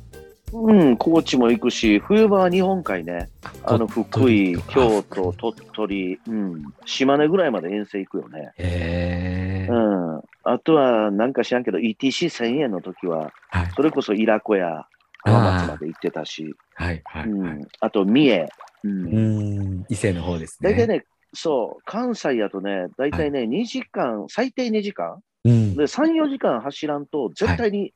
[0.54, 3.30] うん、高知も行くし、冬場は日本海ね、
[3.64, 8.54] あの福井、京都、鳥取、うん、島根ぐらいまで遠征行くよね。
[8.58, 10.22] へえ、うん。
[10.44, 13.72] あとは、なんか知らんけど、ETC1000 円の時は、はい。
[13.76, 14.86] それこそイラコや
[15.24, 17.54] 浜松まで行ってたし、はいはい、うはい。
[17.58, 18.48] ん、あと三重。
[18.84, 18.88] う。
[18.88, 19.86] うんん。
[19.90, 20.72] 伊勢の方ですね。
[20.72, 27.94] 大体ね、そう、関西やとね、大体ね、2時間、最低2時間うんで、3、4時間走らんと、絶対に、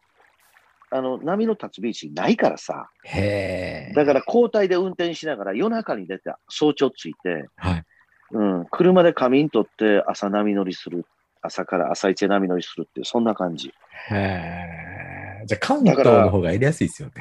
[0.91, 2.89] あの、波の立つビーチないからさ。
[3.03, 7.83] へえだから交代で運転しながら夜中に出て、早朝着いて、はい
[8.31, 11.05] うん、車で仮眠取って朝波乗りする。
[11.41, 13.73] 朝から朝一で波乗りするっていう、そんな感じ。
[14.09, 14.15] へ
[15.43, 17.13] えじゃあ関東の方がやりやすいですよね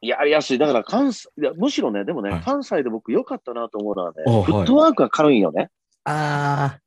[0.00, 0.58] やりやすい。
[0.58, 5.70] だから関西、いやむしろね、でもね、はい関西で僕良かったなと思うのはね、おフットワークが軽いんよね。
[6.04, 6.78] あ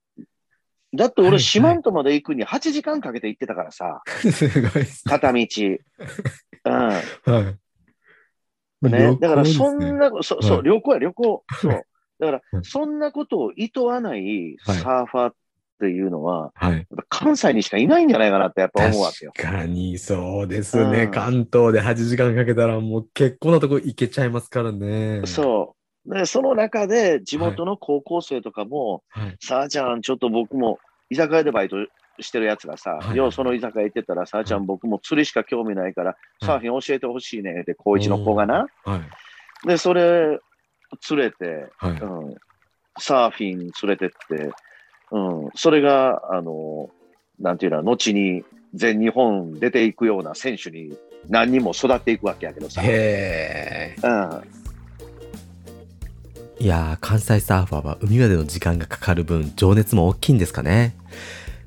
[0.93, 5.47] だって俺、四万十まで行くに8時間かけて行ってたからさ、あ すごいですね片道。
[6.65, 6.73] うん。
[6.73, 7.01] は
[7.51, 7.57] い
[8.81, 11.43] ね、だからそんな、そそう、はい旅行や旅行。
[11.61, 11.85] そう。
[12.19, 15.35] だからう、んそんなことを厭わないサーファーっ
[15.79, 19.33] ていうのは、はいやっぱ関西にしかいないんじゃないかなってやっぱ思うわけよ。
[19.35, 25.80] 確かにそうですね、うん関東で8時間かけたらもう結構なとこ行けちゃいますからねそう。
[26.05, 29.37] で、その中で地元の高校生とかも、はい。
[29.39, 31.77] さあちゃん、ちょっと僕も居酒屋でバイト
[32.19, 33.17] してるやつがさ、はい。
[33.17, 36.45] ようその居酒屋行ってたら、さあちゃん、僕も釣りしか興味ないから、い。
[36.45, 38.67] サーフィン教えてほしいねって、高一の子がな。
[38.83, 38.97] は
[39.63, 39.67] い。
[39.67, 40.39] で、それ、
[41.09, 41.91] 連れて、はい。
[41.91, 42.35] うん、
[42.99, 44.51] サーフィン連れてって、
[45.11, 46.89] うん、それが、あの、
[47.39, 50.97] なんていうの、後に全日本出ていくような選手に
[51.29, 52.81] 何人も育っていくわけやけどさ。
[52.81, 54.60] へえうん、
[56.61, 60.95] いやー、関西サーファーは海までの時間がかかる分、情熱も大きいんですかね。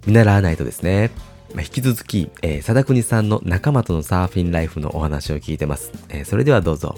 [0.07, 1.11] 見習わないとですね。
[1.53, 5.91] まあ、引き続き、えー、貞国さんの仲間とのサーフィンライフのお話を聞いてます。
[6.11, 6.95] えー、それではどうぞ。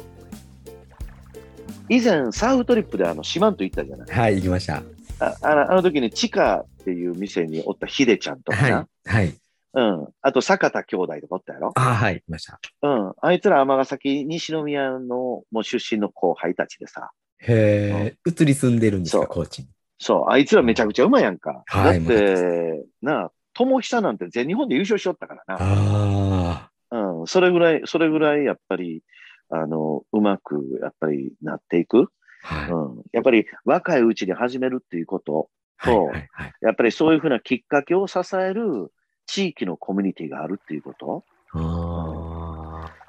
[1.88, 4.82] 以前、サーフトリップであの、四万と行ったじゃないはい、行きました。
[5.18, 8.76] ああのあの時に、チカっていう店におったヒデちゃんとかな。
[8.76, 8.86] はい。
[9.06, 9.34] はい。
[9.72, 10.08] うん。
[10.20, 12.60] あと、坂田兄弟とかおったやろあはい、いました。
[12.82, 13.12] うん。
[13.22, 17.10] あいつら尼崎西宮のもう出身の後輩たちでさ。
[17.38, 19.68] へえ、移り住んでるんですか、高知に？
[19.98, 21.62] そう、あいつらめちゃくちゃうまいやんか。
[21.66, 25.56] はい、だって、なあ、友久なんて全日本で優勝しよったからな。
[25.58, 27.18] ああ。
[27.18, 29.02] うん、それぐらい、それぐらいやっぱり、
[29.48, 32.08] あの、うまく、やっぱりなっていく。
[32.42, 33.02] はい、うん。
[33.12, 35.48] やっぱり若いうちに始めるっていうこと
[35.82, 38.92] と、はいはいはい、やっぱりそういうふうなきっかけを支える
[39.26, 41.24] 地域のコミュニティがあるっていうこと。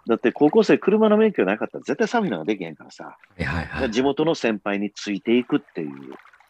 [0.07, 5.89] だって高校生車の免許なかったら絶対サーフィンなんかできへんからさ、はいはい、地元の先輩についていくっていう。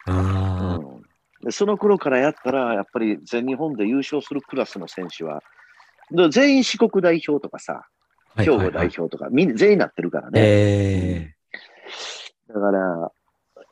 [0.06, 1.02] うん、
[1.42, 5.42] でその頃からやったら、やっぱり全日本で優勝するクラスの選手は、
[6.30, 7.86] 全員四国代表とかさ、
[8.36, 10.40] 兵庫代表とか、みんな全員なってるからね。
[10.40, 13.06] えー、だから、や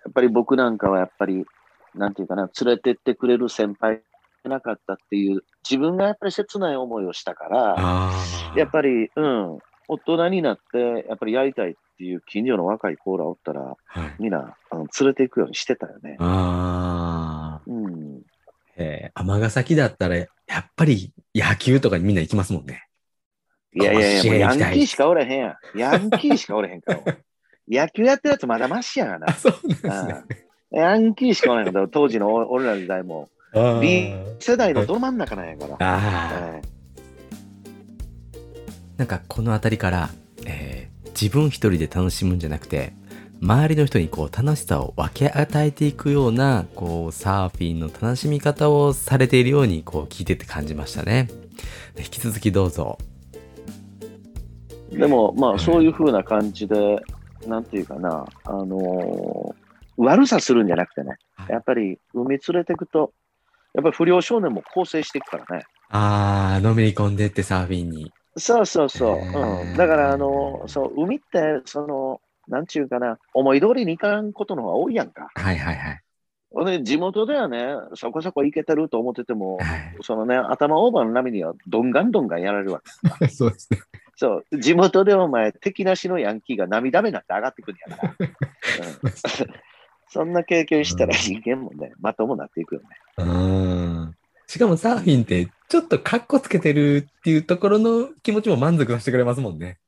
[0.09, 1.45] っぱり僕なんかはやっぱり、
[1.95, 4.03] なんていうかな、連れてってくれる先輩
[4.45, 8.13] なかったっていう、自分がやっぱり切ない思いをしたから、
[8.57, 16.17] やっぱり、うん、大人になって、やっぱりやりたいっていう近所の若いコーラおったら、はい、みんなあの連れて行くようにしてたよね。
[16.21, 17.71] ああ。
[17.71, 18.23] うん。
[18.77, 20.27] えー、尼崎だったら、や
[20.61, 22.87] っぱり野球とかにみんな行きますもんね。
[23.75, 25.79] いやいやいや、ヤンキーしかおれへんやん。
[25.79, 27.01] ヤンキーしかおれへんから。
[27.69, 29.33] 野球やってるやつまだましやがな。
[29.33, 30.25] そうですね。
[30.71, 33.29] ヤンキーしかおれへんから、当時の 俺らの時代も。
[33.81, 35.77] B 世代のど真ん中なんやから。
[35.81, 36.61] あ
[38.97, 40.11] なんかこの辺りから、
[40.47, 42.93] えー、自分一人で楽しむんじゃなくて、
[43.43, 51.29] 周りの人にこう楽しさを分け与えていくような、こうサーフィンの楽しみ方をされているようにこう聞いてて感じましたね。
[51.99, 52.99] 引き続きどうぞ。
[54.91, 56.99] でもまあそういうふうな感じで、
[57.47, 59.55] なんていうかな、あのー、
[59.99, 61.17] 悪さするんじゃなくてね、
[61.49, 63.13] やっぱり海連れていくと、
[63.75, 65.65] やっぱり不良少年も構成していくからね。
[65.91, 68.11] ああ、のめり込んでってサーフィンに。
[68.37, 69.17] そうそうそう。
[69.17, 75.29] うん、だから、あの、そう、海って、その、なんちゅうかな、思い通りにいかんことの方が多いやんか。
[75.35, 76.03] はいはいはい。
[76.65, 82.83] で地元ではね、そこそこいけてると思ってても、はい、そのね、頭オーバーの波にはどんがんどんがんやられるわ
[83.21, 83.29] け。
[83.29, 83.81] そうですね。
[84.15, 88.15] そう、地元でお前、敵なしのヤンキーが涙目になって上がってくるんやか ら。
[88.19, 89.13] うん、
[90.09, 92.87] そんな経験したら人間もね、まともになっていくよね。
[93.19, 94.15] うん。
[94.47, 99.79] しかもサーフィンってちょっとカッコつけてるっていうところの気持ちも満足させてくれますもんね。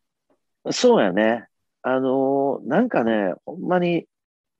[0.71, 1.47] そうやね。
[1.83, 4.07] あのー、なんかね、ほんまに、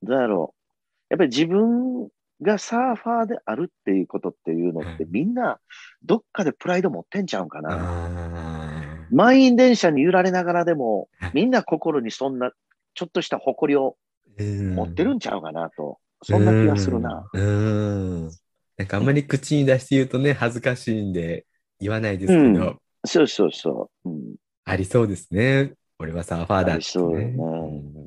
[0.01, 1.13] どうやろう。
[1.13, 2.07] やっぱり自分
[2.41, 5.59] がサーファーであるっていうことっていうのって、みんな
[6.03, 9.05] どっかでプライド持ってんちゃうんかな。
[9.11, 12.51] 満員電車に揺られながらでも、みんな心にそんな
[12.93, 13.97] ちょっとした誇りを
[14.37, 15.99] 持ってるんちゃうかなと。
[16.23, 17.25] そんな気がするな。
[18.79, 18.85] うん。
[18.85, 21.45] なんかあんまり口に出して言うとね、恥ずかしいんで
[21.79, 22.41] 言わないですけど。
[22.43, 24.35] うん、そうそうそう、うん。
[24.65, 25.73] ありそうですね。
[25.99, 26.81] 俺はサーファーだって、ね。
[26.81, 27.35] そうね、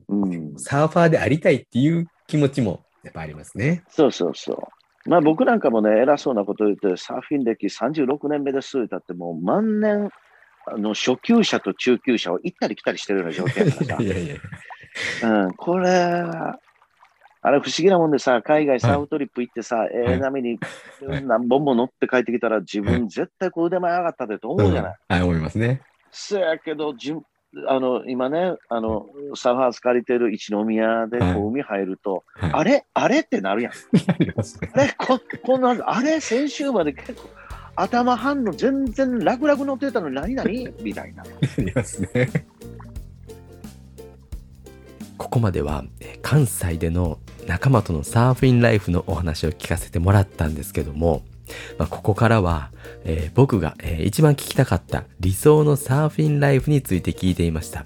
[0.09, 0.55] うん。
[0.59, 3.85] サーファーでありたいっていう気持ちもやっぱありますね。
[3.91, 5.09] そうそうそう。
[5.09, 10.11] まあ僕なんかもね、偉そうなこと言って、サーフィン歴36年目ですだってもう万年、
[10.67, 13.97] あの初級者と中級者を行ったり来たりしてるような状況だからさ。
[14.03, 14.37] いやいや
[15.25, 16.23] うん、これ、
[17.45, 20.61] あれ不思議なもんでさ、海外サーフトリップ行ってさ、はい、ええー、波に
[21.27, 24.97] 何本も乗って帰ってきたら、自分絶対こう腕前上がったでと思うじゃない。
[25.09, 25.83] はい、思いますね。
[26.13, 27.15] そやけど、じ
[27.67, 32.87] あの今ね、あのサーファース借りてる一宮でこう海入ると、はい、あれ？
[32.95, 33.21] あれ？
[33.21, 33.73] ってなるやん。
[33.73, 34.95] あれ？
[34.97, 36.21] ここんな、あれ？
[36.21, 37.29] 先週まで結構、
[37.75, 40.35] 頭半の全然楽々乗ってたのに何？
[40.35, 41.25] 々みたいな。
[41.25, 41.27] あ
[41.59, 42.29] りますね。
[45.19, 45.85] ここまでは
[46.21, 51.23] 関西での仲間とのサーフィンライフのお話を聞かせてもらったんですけども、
[51.79, 52.71] まあ、ここからは、
[53.05, 57.85] えー、僕が、えー、一番聞きたかった理想のサーフィンライフについて聞いていました。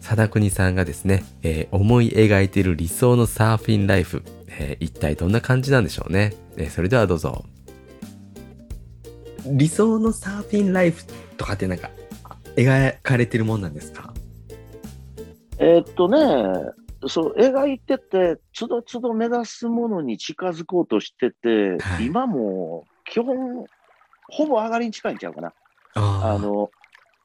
[0.00, 6.34] 貞国さんがですね、えー、思い描いている理想のサーフィンライフ、え一体どんな感じなんでしょうね。
[6.56, 7.44] えそれではどうぞ。
[9.46, 11.04] 理想のサーフィンライフ
[11.36, 11.90] とかってなんか
[12.56, 14.12] 描かれてるもんなんですか？
[15.58, 16.18] えっとね、
[17.08, 23.66] そう描いてて、つどつど目指すものに近づこうとしてて、はい、今も基本、
[24.28, 25.52] ほぼ上がりに近いんちゃうかな。
[25.94, 26.70] あの、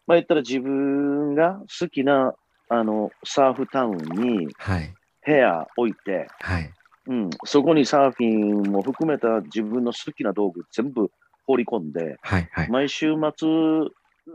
[0.07, 2.33] まあ、言ったら自分が好きな、
[2.69, 6.73] あの、サーフタウンに、はい、部屋置いて、はい。
[7.07, 11.09] うん、そこにサーフィンも含めた自分の好きな道具全部
[11.45, 12.49] 放り込んで、はい。
[12.51, 12.69] はい。
[12.69, 13.47] 毎週末、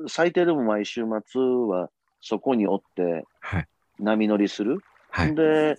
[0.08, 1.90] 最低でも毎週末は
[2.20, 3.66] そこにおってはい。
[3.98, 4.82] 波乗りする。
[5.12, 5.34] はい。
[5.34, 5.76] で、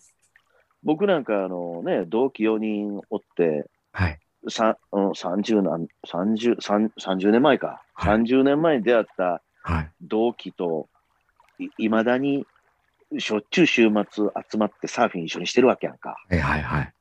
[0.83, 4.19] 僕なんかあのね、同期4人おって、はい。
[4.49, 7.83] さうん30何、30、30 30年前か。
[7.93, 9.91] はい30年前に出会ったはい。
[10.01, 10.87] 同期と、
[11.77, 12.45] いまだに
[13.17, 16.15] しょっちゅう週末集まってサーフィン一緒にしてるわけやんか。
[16.29, 16.39] はい。
[16.39, 16.61] はい。
[16.61, 16.93] はい。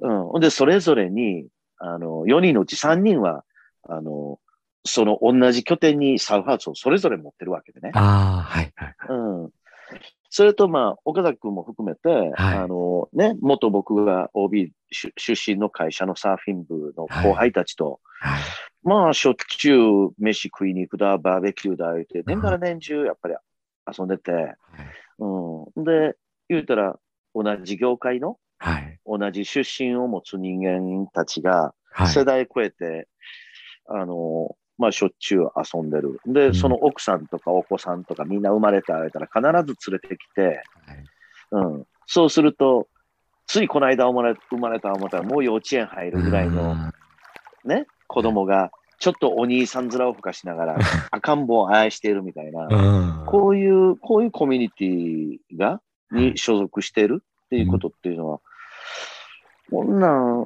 [0.00, 0.24] うん。
[0.28, 1.48] ほんで、それぞれに、
[1.78, 3.44] あの、4人のうち3人は、
[3.82, 4.38] あの、
[4.84, 7.90] その同じ拠点にサウハウスをそれぞれ持ってるわけでね。
[7.94, 8.72] ああ、はい。
[8.76, 8.94] はい。
[9.08, 9.50] うん。
[10.30, 18.42] それと、まあ、岡崎君も含めて、はいあの、ね、元僕が OB 出出身の会社のサーフィン部の後輩たちと、はい。
[18.82, 23.34] まあ、しょっちゅう飯食いに行くだ、バーベキューだ、言って、年から年中やっぱり
[23.98, 24.54] 遊んでて、
[25.18, 25.84] うん。
[25.84, 26.14] で、
[26.48, 26.98] 言うたら、
[27.34, 28.98] 同じ業界の、はい。
[29.06, 32.08] 同じ出身を持つ人間たちが、はい。
[32.08, 33.08] 世代超えて、
[33.86, 36.20] あの、まあ、しょっちゅう遊んでる。
[36.26, 39.40] うで、んその奥さんとかお子さんとかみんな生まれてあげたら必
[39.74, 40.64] ず連れてきて、はい
[41.50, 41.86] うん。
[42.06, 42.88] そうすると、
[43.46, 46.92] ついこの間生まれ生まれた思ったらもう幼稚園入るぐらいのあ
[47.64, 50.78] ね、子供が、ちょっとお兄さん面を吹かしながら、
[51.10, 53.24] 赤ん坊を愛しているみたいな。
[53.26, 58.40] こういう、こういうコミュニティが、に所属しているっていうことっていうのは、
[59.70, 60.44] こんなん、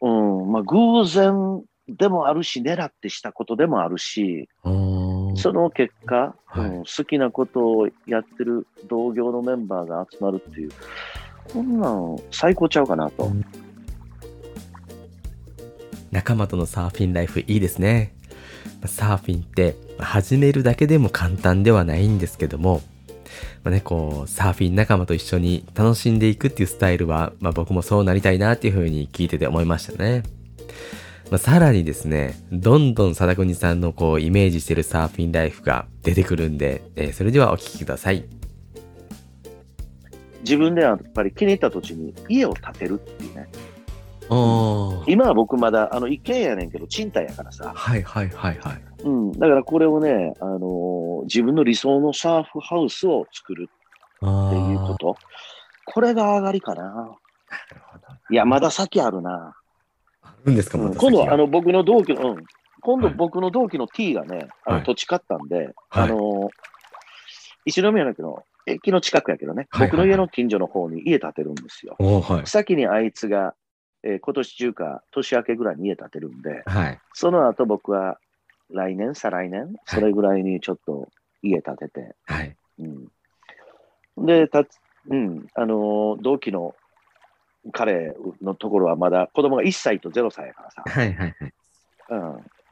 [0.00, 10.70] うん、まあ偶然でもあるし、狙ってしたことでもあるし、その結果、はいうん、好きなことをやってる同業のメンバーが集まるっていう、
[11.52, 13.30] こんなん最高ちゃうかなと。
[16.10, 18.14] 仲間とのサーフィンライフいいですね。
[18.84, 22.82] サーフィンって始めるだけでも簡単ではないんですけども、
[23.64, 30.22] まあね、こう、サーフィン仲間と一緒に楽しんでいくっていうスタイルは、まあ僕もそうなりたいなっていうふうに聞いてて思いましたね。
[31.30, 38.24] まあ、さらにですね、どんどん貞国さんのこう、イメージしてるサーフィンライフが出てくるんで、えーそれではお聞きください。
[40.40, 43.48] 自分ではやっぱり気に入った土地に家を建てるっていうね。
[45.06, 47.72] 今は僕まだ、あの、一軒家やねんけど、賃貸やからさ。
[47.74, 48.82] はいはいはいはい。
[49.04, 49.32] うん。
[49.32, 53.68] だからこれをね、あのー自分の理想のサーフハウスを作る
[54.22, 55.16] あっていうこと。
[55.84, 56.84] これが上がりかな。
[56.84, 57.02] なる
[57.92, 58.04] ほど。
[58.30, 59.57] いや、まだ先あるな。
[60.44, 62.44] あるんですか、今度、あの、僕の同期の、うん。
[62.80, 64.80] 今度はい僕の同期の T がね、あはい。
[64.80, 65.74] の土地買ったんで、はい。
[65.90, 66.48] あのー
[67.64, 71.98] 石宮のの駅の近くやけどね、僕の家の近所の方に家建てるんですよ。
[72.46, 73.54] 先にあいつが、
[74.02, 76.98] えー今年中か年明けぐらいに家建てるんで、はい。
[77.12, 78.18] その後僕は
[78.70, 81.08] 来年、再来年、それぐらいにちょっと
[81.42, 82.56] 家建てて、はい。
[82.78, 84.26] うん。
[84.26, 84.78] で、たつ、
[85.10, 86.74] うん、あのー同期の
[87.72, 91.52] 彼のところはまだ子供が1歳と0歳やからさ、はいはいはい。
[92.10, 92.16] う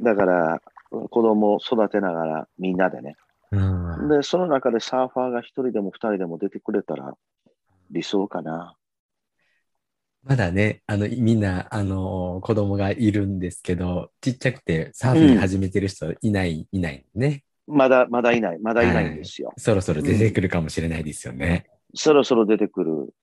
[0.03, 0.05] ん。
[0.05, 0.61] だから、
[0.91, 3.17] 子供を育てながらみんなでね。
[3.53, 7.15] うんで、その中でサーファーが1人でも2人でも出てくれたら
[7.91, 8.75] 理想かな。
[10.23, 17.45] まだね、あの、みんな、あの、子供がいるんですけど、ちっちゃくてサーフィン始めてる人いない、いないね。
[17.69, 19.53] まだ、まだいない、まだいないんですよ。
[19.57, 21.67] そろそろ出てくるかもしれないですよね。
[21.95, 23.15] そろそろ出てくる。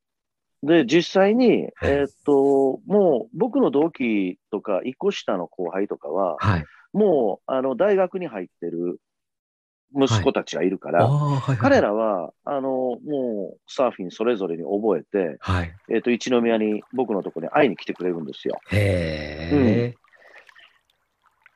[0.63, 6.65] で、実際に、えーっと、もう僕の同期とか、一個下の後輩とかは、はい。
[6.93, 8.99] もう、あの、大学に入ってる
[9.93, 11.57] 息子たちがいるから、ああ、はいはい。
[11.57, 15.73] 彼らは、あの、もう、サーフィンそれぞれに覚えて、はい。
[15.89, 18.61] えーっと、一宮に、僕のところに会いに来てくれるんですよ。
[18.71, 19.95] へえ。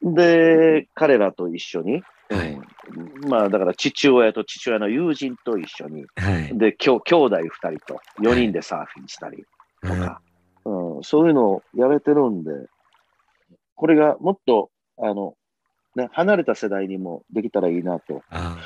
[0.03, 6.57] で、彼らと一緒に、はいうんまあ、だから父親と父親の友人と一緒に、はい。
[6.57, 9.45] で、きょ兄弟二人と4人でサーフィンしたり
[9.81, 10.21] とか、
[10.65, 12.51] うん、そういうのをやれてるんで、
[13.75, 14.69] これがもっと、
[14.99, 15.35] あの、
[15.95, 18.21] ね、離れた世代にもできたらいいなと。
[18.29, 18.57] あ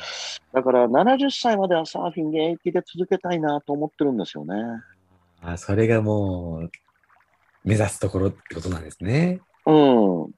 [0.54, 4.54] だから70歳まではサーフィン現役で続けたいなと思ってるんですよね。
[5.42, 6.72] あ、それがもう、
[7.64, 9.40] 目指すところってことなんですね。
[9.66, 10.32] うん。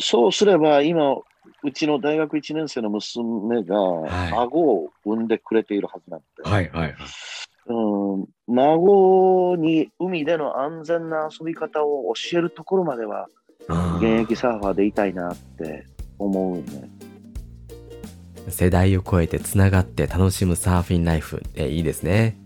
[0.00, 1.16] そうすれば、今、
[1.64, 6.94] うちの大学1年生の娘がはい孫を産んでくれているはずなんで、はいはいはい。
[7.66, 13.28] うん、孫に海での安全な遊び方を教えるところまでは、
[13.68, 15.86] あ現役サーファーでいたいなって
[16.18, 16.62] 思うね。
[18.48, 22.36] ー世代を超えてつながって楽しむサーフィンライフ、えいいですね。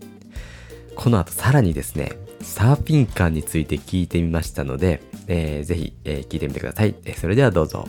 [0.95, 6.95] この後さらにですね、サーフィン感について聞いてみましたので、えーぜひ、えー聞いてみてください。
[7.05, 7.87] えーそれではどうぞ。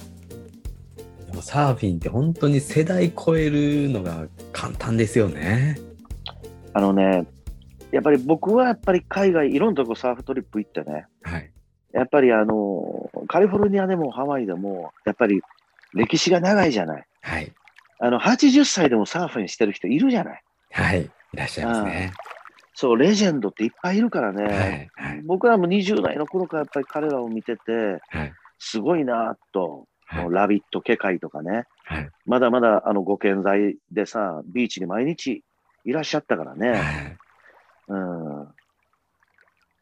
[1.42, 5.78] サーフィンって本当に世代超えるのが簡単ですよね。
[6.72, 7.26] あのね、
[7.90, 11.50] やっぱり僕はやっぱり海外、いろんなとこサーフトリップ行ってね、はい。
[11.92, 15.40] やっぱりあの、カリフォルニアでもハワイでも、やっぱり
[15.94, 17.06] 歴史が長いじゃない。
[17.22, 17.52] はい。
[18.00, 20.42] あの、80歳でもサーフィンしてる人いるじゃない。
[20.72, 21.02] はい。
[21.02, 22.12] いらっしゃいますね。
[22.74, 24.44] そう、レジェンドっていっぱいいるからね。
[24.44, 24.90] はい。
[25.10, 25.22] はい。
[25.24, 27.72] 僕らも20代の頃からやっぱり彼らを見てて、
[28.10, 28.32] はい。
[28.58, 30.30] すごいなと、はい。
[30.30, 32.10] ラビット、ケ会とかね、はい。
[32.24, 35.44] まだまだあのご健在でさ、ビーチに毎日
[35.84, 36.70] いらっしゃったからね。
[36.70, 37.18] はい。
[37.88, 38.48] うん。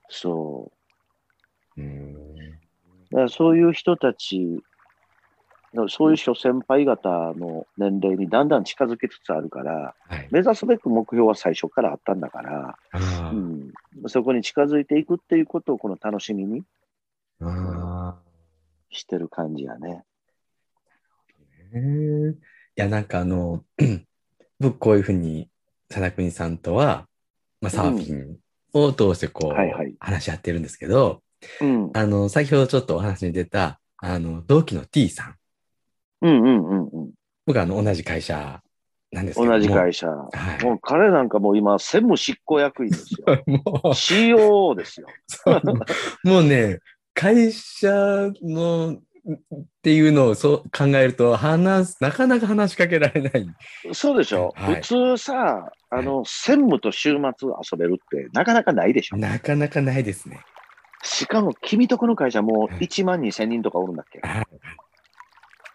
[0.09, 0.73] そ
[1.77, 1.81] う。
[1.81, 2.15] うん。
[2.15, 2.21] だ
[3.13, 4.63] からそういう人たち、
[5.89, 10.29] そういう諸先輩方の年齢にだんだん近づきつつあるから、はい。
[10.33, 12.79] 目指すべく目標は最初からあったんだから、
[13.33, 13.73] うん、
[14.09, 16.65] そこに近づいていくっていうことをこの楽しみに
[17.41, 18.17] あ
[18.91, 20.05] してる感じやね。
[21.75, 23.65] いや、なんかあの、
[24.61, 25.51] 僕こういうふうに、
[25.89, 27.07] 佐田国さんとは、
[27.61, 28.39] まあ、サーフィン
[28.73, 31.23] を通してこう、はいはい話し合ってるんですけど、
[31.61, 31.91] うん。
[31.95, 35.35] あの、先ほどちょっとお話に出た、あの、同期の T さん。
[36.23, 37.11] うんうんうんうん。
[37.47, 38.61] 僕はあの、同じ会社
[39.13, 39.59] なんですけども。
[39.59, 40.09] 同じ会社。
[40.09, 40.29] は
[40.61, 43.43] いもう彼なんかもう今、専務執行役員ですよ。
[43.47, 45.09] もう、COO ですよ。
[46.25, 46.81] もうね、
[47.15, 48.99] 会社の、
[49.29, 53.47] っていうのをそう考えると、話す、なかなか話しかけられない。
[53.93, 60.41] そうでしょ、はい普通さ、あの、専務と週末遊べるってなかなかないでしょ、なかなかないですね。
[61.03, 64.43] しかも君とこの会社もうはい1万2千人とかおるんだっけ、は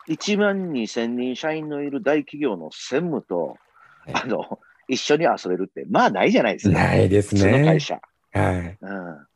[0.07, 0.13] い。
[0.13, 3.57] 1万2千人社員のいる大企業の専務と、
[4.05, 6.77] はいあの、一緒に遊べるって、まあないじゃないですか。
[6.77, 7.81] ないです普通のね会。
[7.81, 7.99] 社。
[8.33, 8.77] はい。
[8.81, 9.27] うん。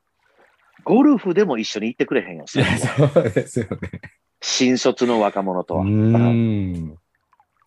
[0.86, 4.02] ゴルフでも一緒に行ってくれへんよ、そうですよね。
[4.42, 5.82] 新卒の若者とは。
[5.82, 6.96] うーん。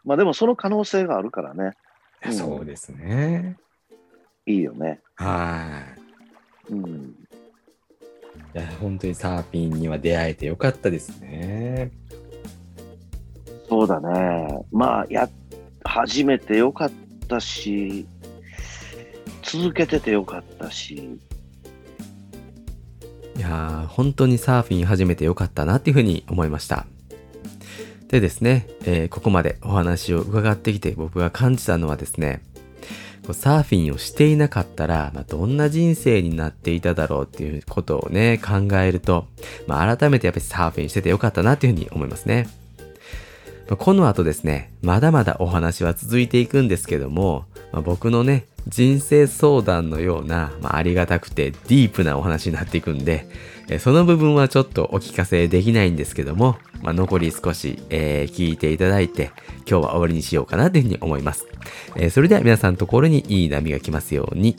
[0.04, 1.72] まあでもその可能性があるからね。
[2.30, 3.56] そうですね。
[4.46, 5.00] いいよね。
[5.16, 5.82] は
[6.70, 6.86] うん。
[6.86, 6.88] い。
[8.54, 11.90] いや、本当にサーフィンには出会えてよかったですね。
[13.68, 14.64] そうだね。
[14.70, 15.28] まあ、や、
[15.84, 16.90] 始めてよかっ
[17.28, 18.06] たし、
[19.42, 21.18] 続けててよかったし、
[23.38, 26.86] いや、本当にサーフィン始めてよかったなっていうふうに思いました。
[28.08, 32.42] でですね、えーここまでお話を伺ってきて僕が感じたのはですね、
[33.32, 39.26] サーフィンをしていなかったら、まあ、どんな人生になっていただろうっていうことをね、考えると、
[39.68, 42.48] まあ、改めてやっぱりサーフィンしててよかったなっていうふうに思いますね。
[43.76, 53.26] この後ですね、まだまだお話は続いていくんですけども、まあ、僕のね、人生相談のような、まあ、ありがたくてディープなお話になっていくんで、
[53.70, 59.30] えその部分はちょっとお聞かせできないんですけども、まあ、残り少し、えー聞いていただいて、
[59.68, 61.46] 今日は終わりにしようかなというふうに思います。
[61.96, 64.56] えーそれでは皆さんのところにいい波が来ますように。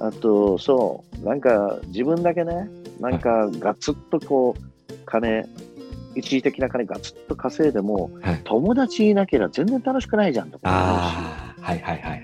[0.00, 2.68] あと、そう、なんか自分だけね、
[3.00, 5.46] なんかガツッとこう、金、
[6.16, 8.40] 一時的な金ガツッと稼いでも、はい。
[8.44, 10.62] 友達いなければ全然楽しくないじゃんとか。
[10.64, 12.22] ああ、はいはいはいはい。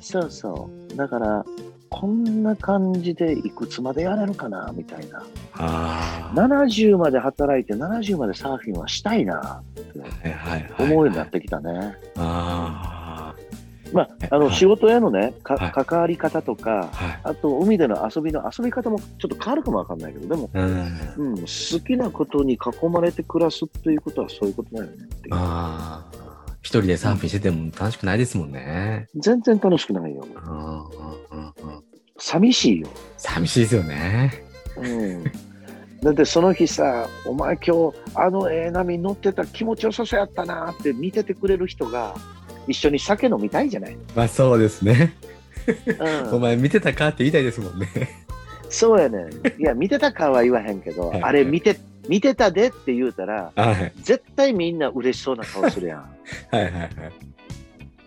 [0.00, 0.96] そうそう。
[0.96, 1.44] だから、
[1.90, 5.22] こんな感じでいくつまでやれるかな、みたいな。
[5.54, 6.34] ああ。
[6.34, 10.86] 70まで働いて70までサーフィンはしたいな、ってはいはいはい。
[10.86, 11.94] 思うようになってきたね。
[12.16, 12.99] あ
[13.92, 17.20] まあ、あの、はい仕事へのね、かはい関わり方とかあ。、はい。
[17.24, 21.12] あと、海での遊びの遊び方もちょっと変わるかもわかんないけど、でも、うん。
[21.16, 25.34] うん、好きなことに囲まれて暮らすっていうことはそういうことだよねっていう。
[25.34, 26.20] ああ。
[26.62, 29.08] 一人でサーフィンしてても楽しくないですもんね。
[29.16, 30.26] 全然楽しくないよ。
[32.18, 32.88] 寂しいよ。
[33.16, 34.44] 寂しいですよね。
[34.76, 35.24] うん。
[36.02, 42.14] だってその日さ、お前今日あのええ波乗ってた気持ちよさそうやったなって見ててくれる人が
[42.66, 45.14] 一緒に酒飲みたいじゃない、まあそうですね。
[45.98, 47.88] うん、お前見てたかって言いたいですもんね。
[48.70, 49.30] そうやねん。
[49.60, 53.92] いや、見てたかは言わへんけど、はいあれ見て、見てたでって言うたら、はい。
[54.02, 55.98] 絶対みんな嬉しそうな顔するやん。
[56.50, 56.90] はいはいはい。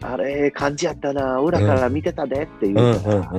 [0.02, 3.32] あれ、ええ感じやったな、裏から見てたでって言うたら、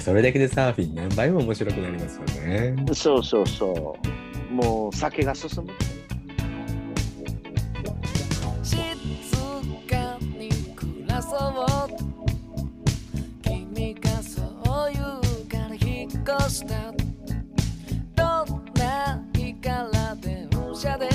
[0.00, 2.74] それだけでサーフィン何倍も面白くなりますよね。
[2.86, 3.96] うんそうそうそ
[4.50, 4.54] う。
[4.54, 5.72] もう酒が進む。
[11.16, 11.90] 暮らそう。
[13.42, 16.92] 君がそう言うから引っ越した。
[18.14, 21.08] どんな日から電車で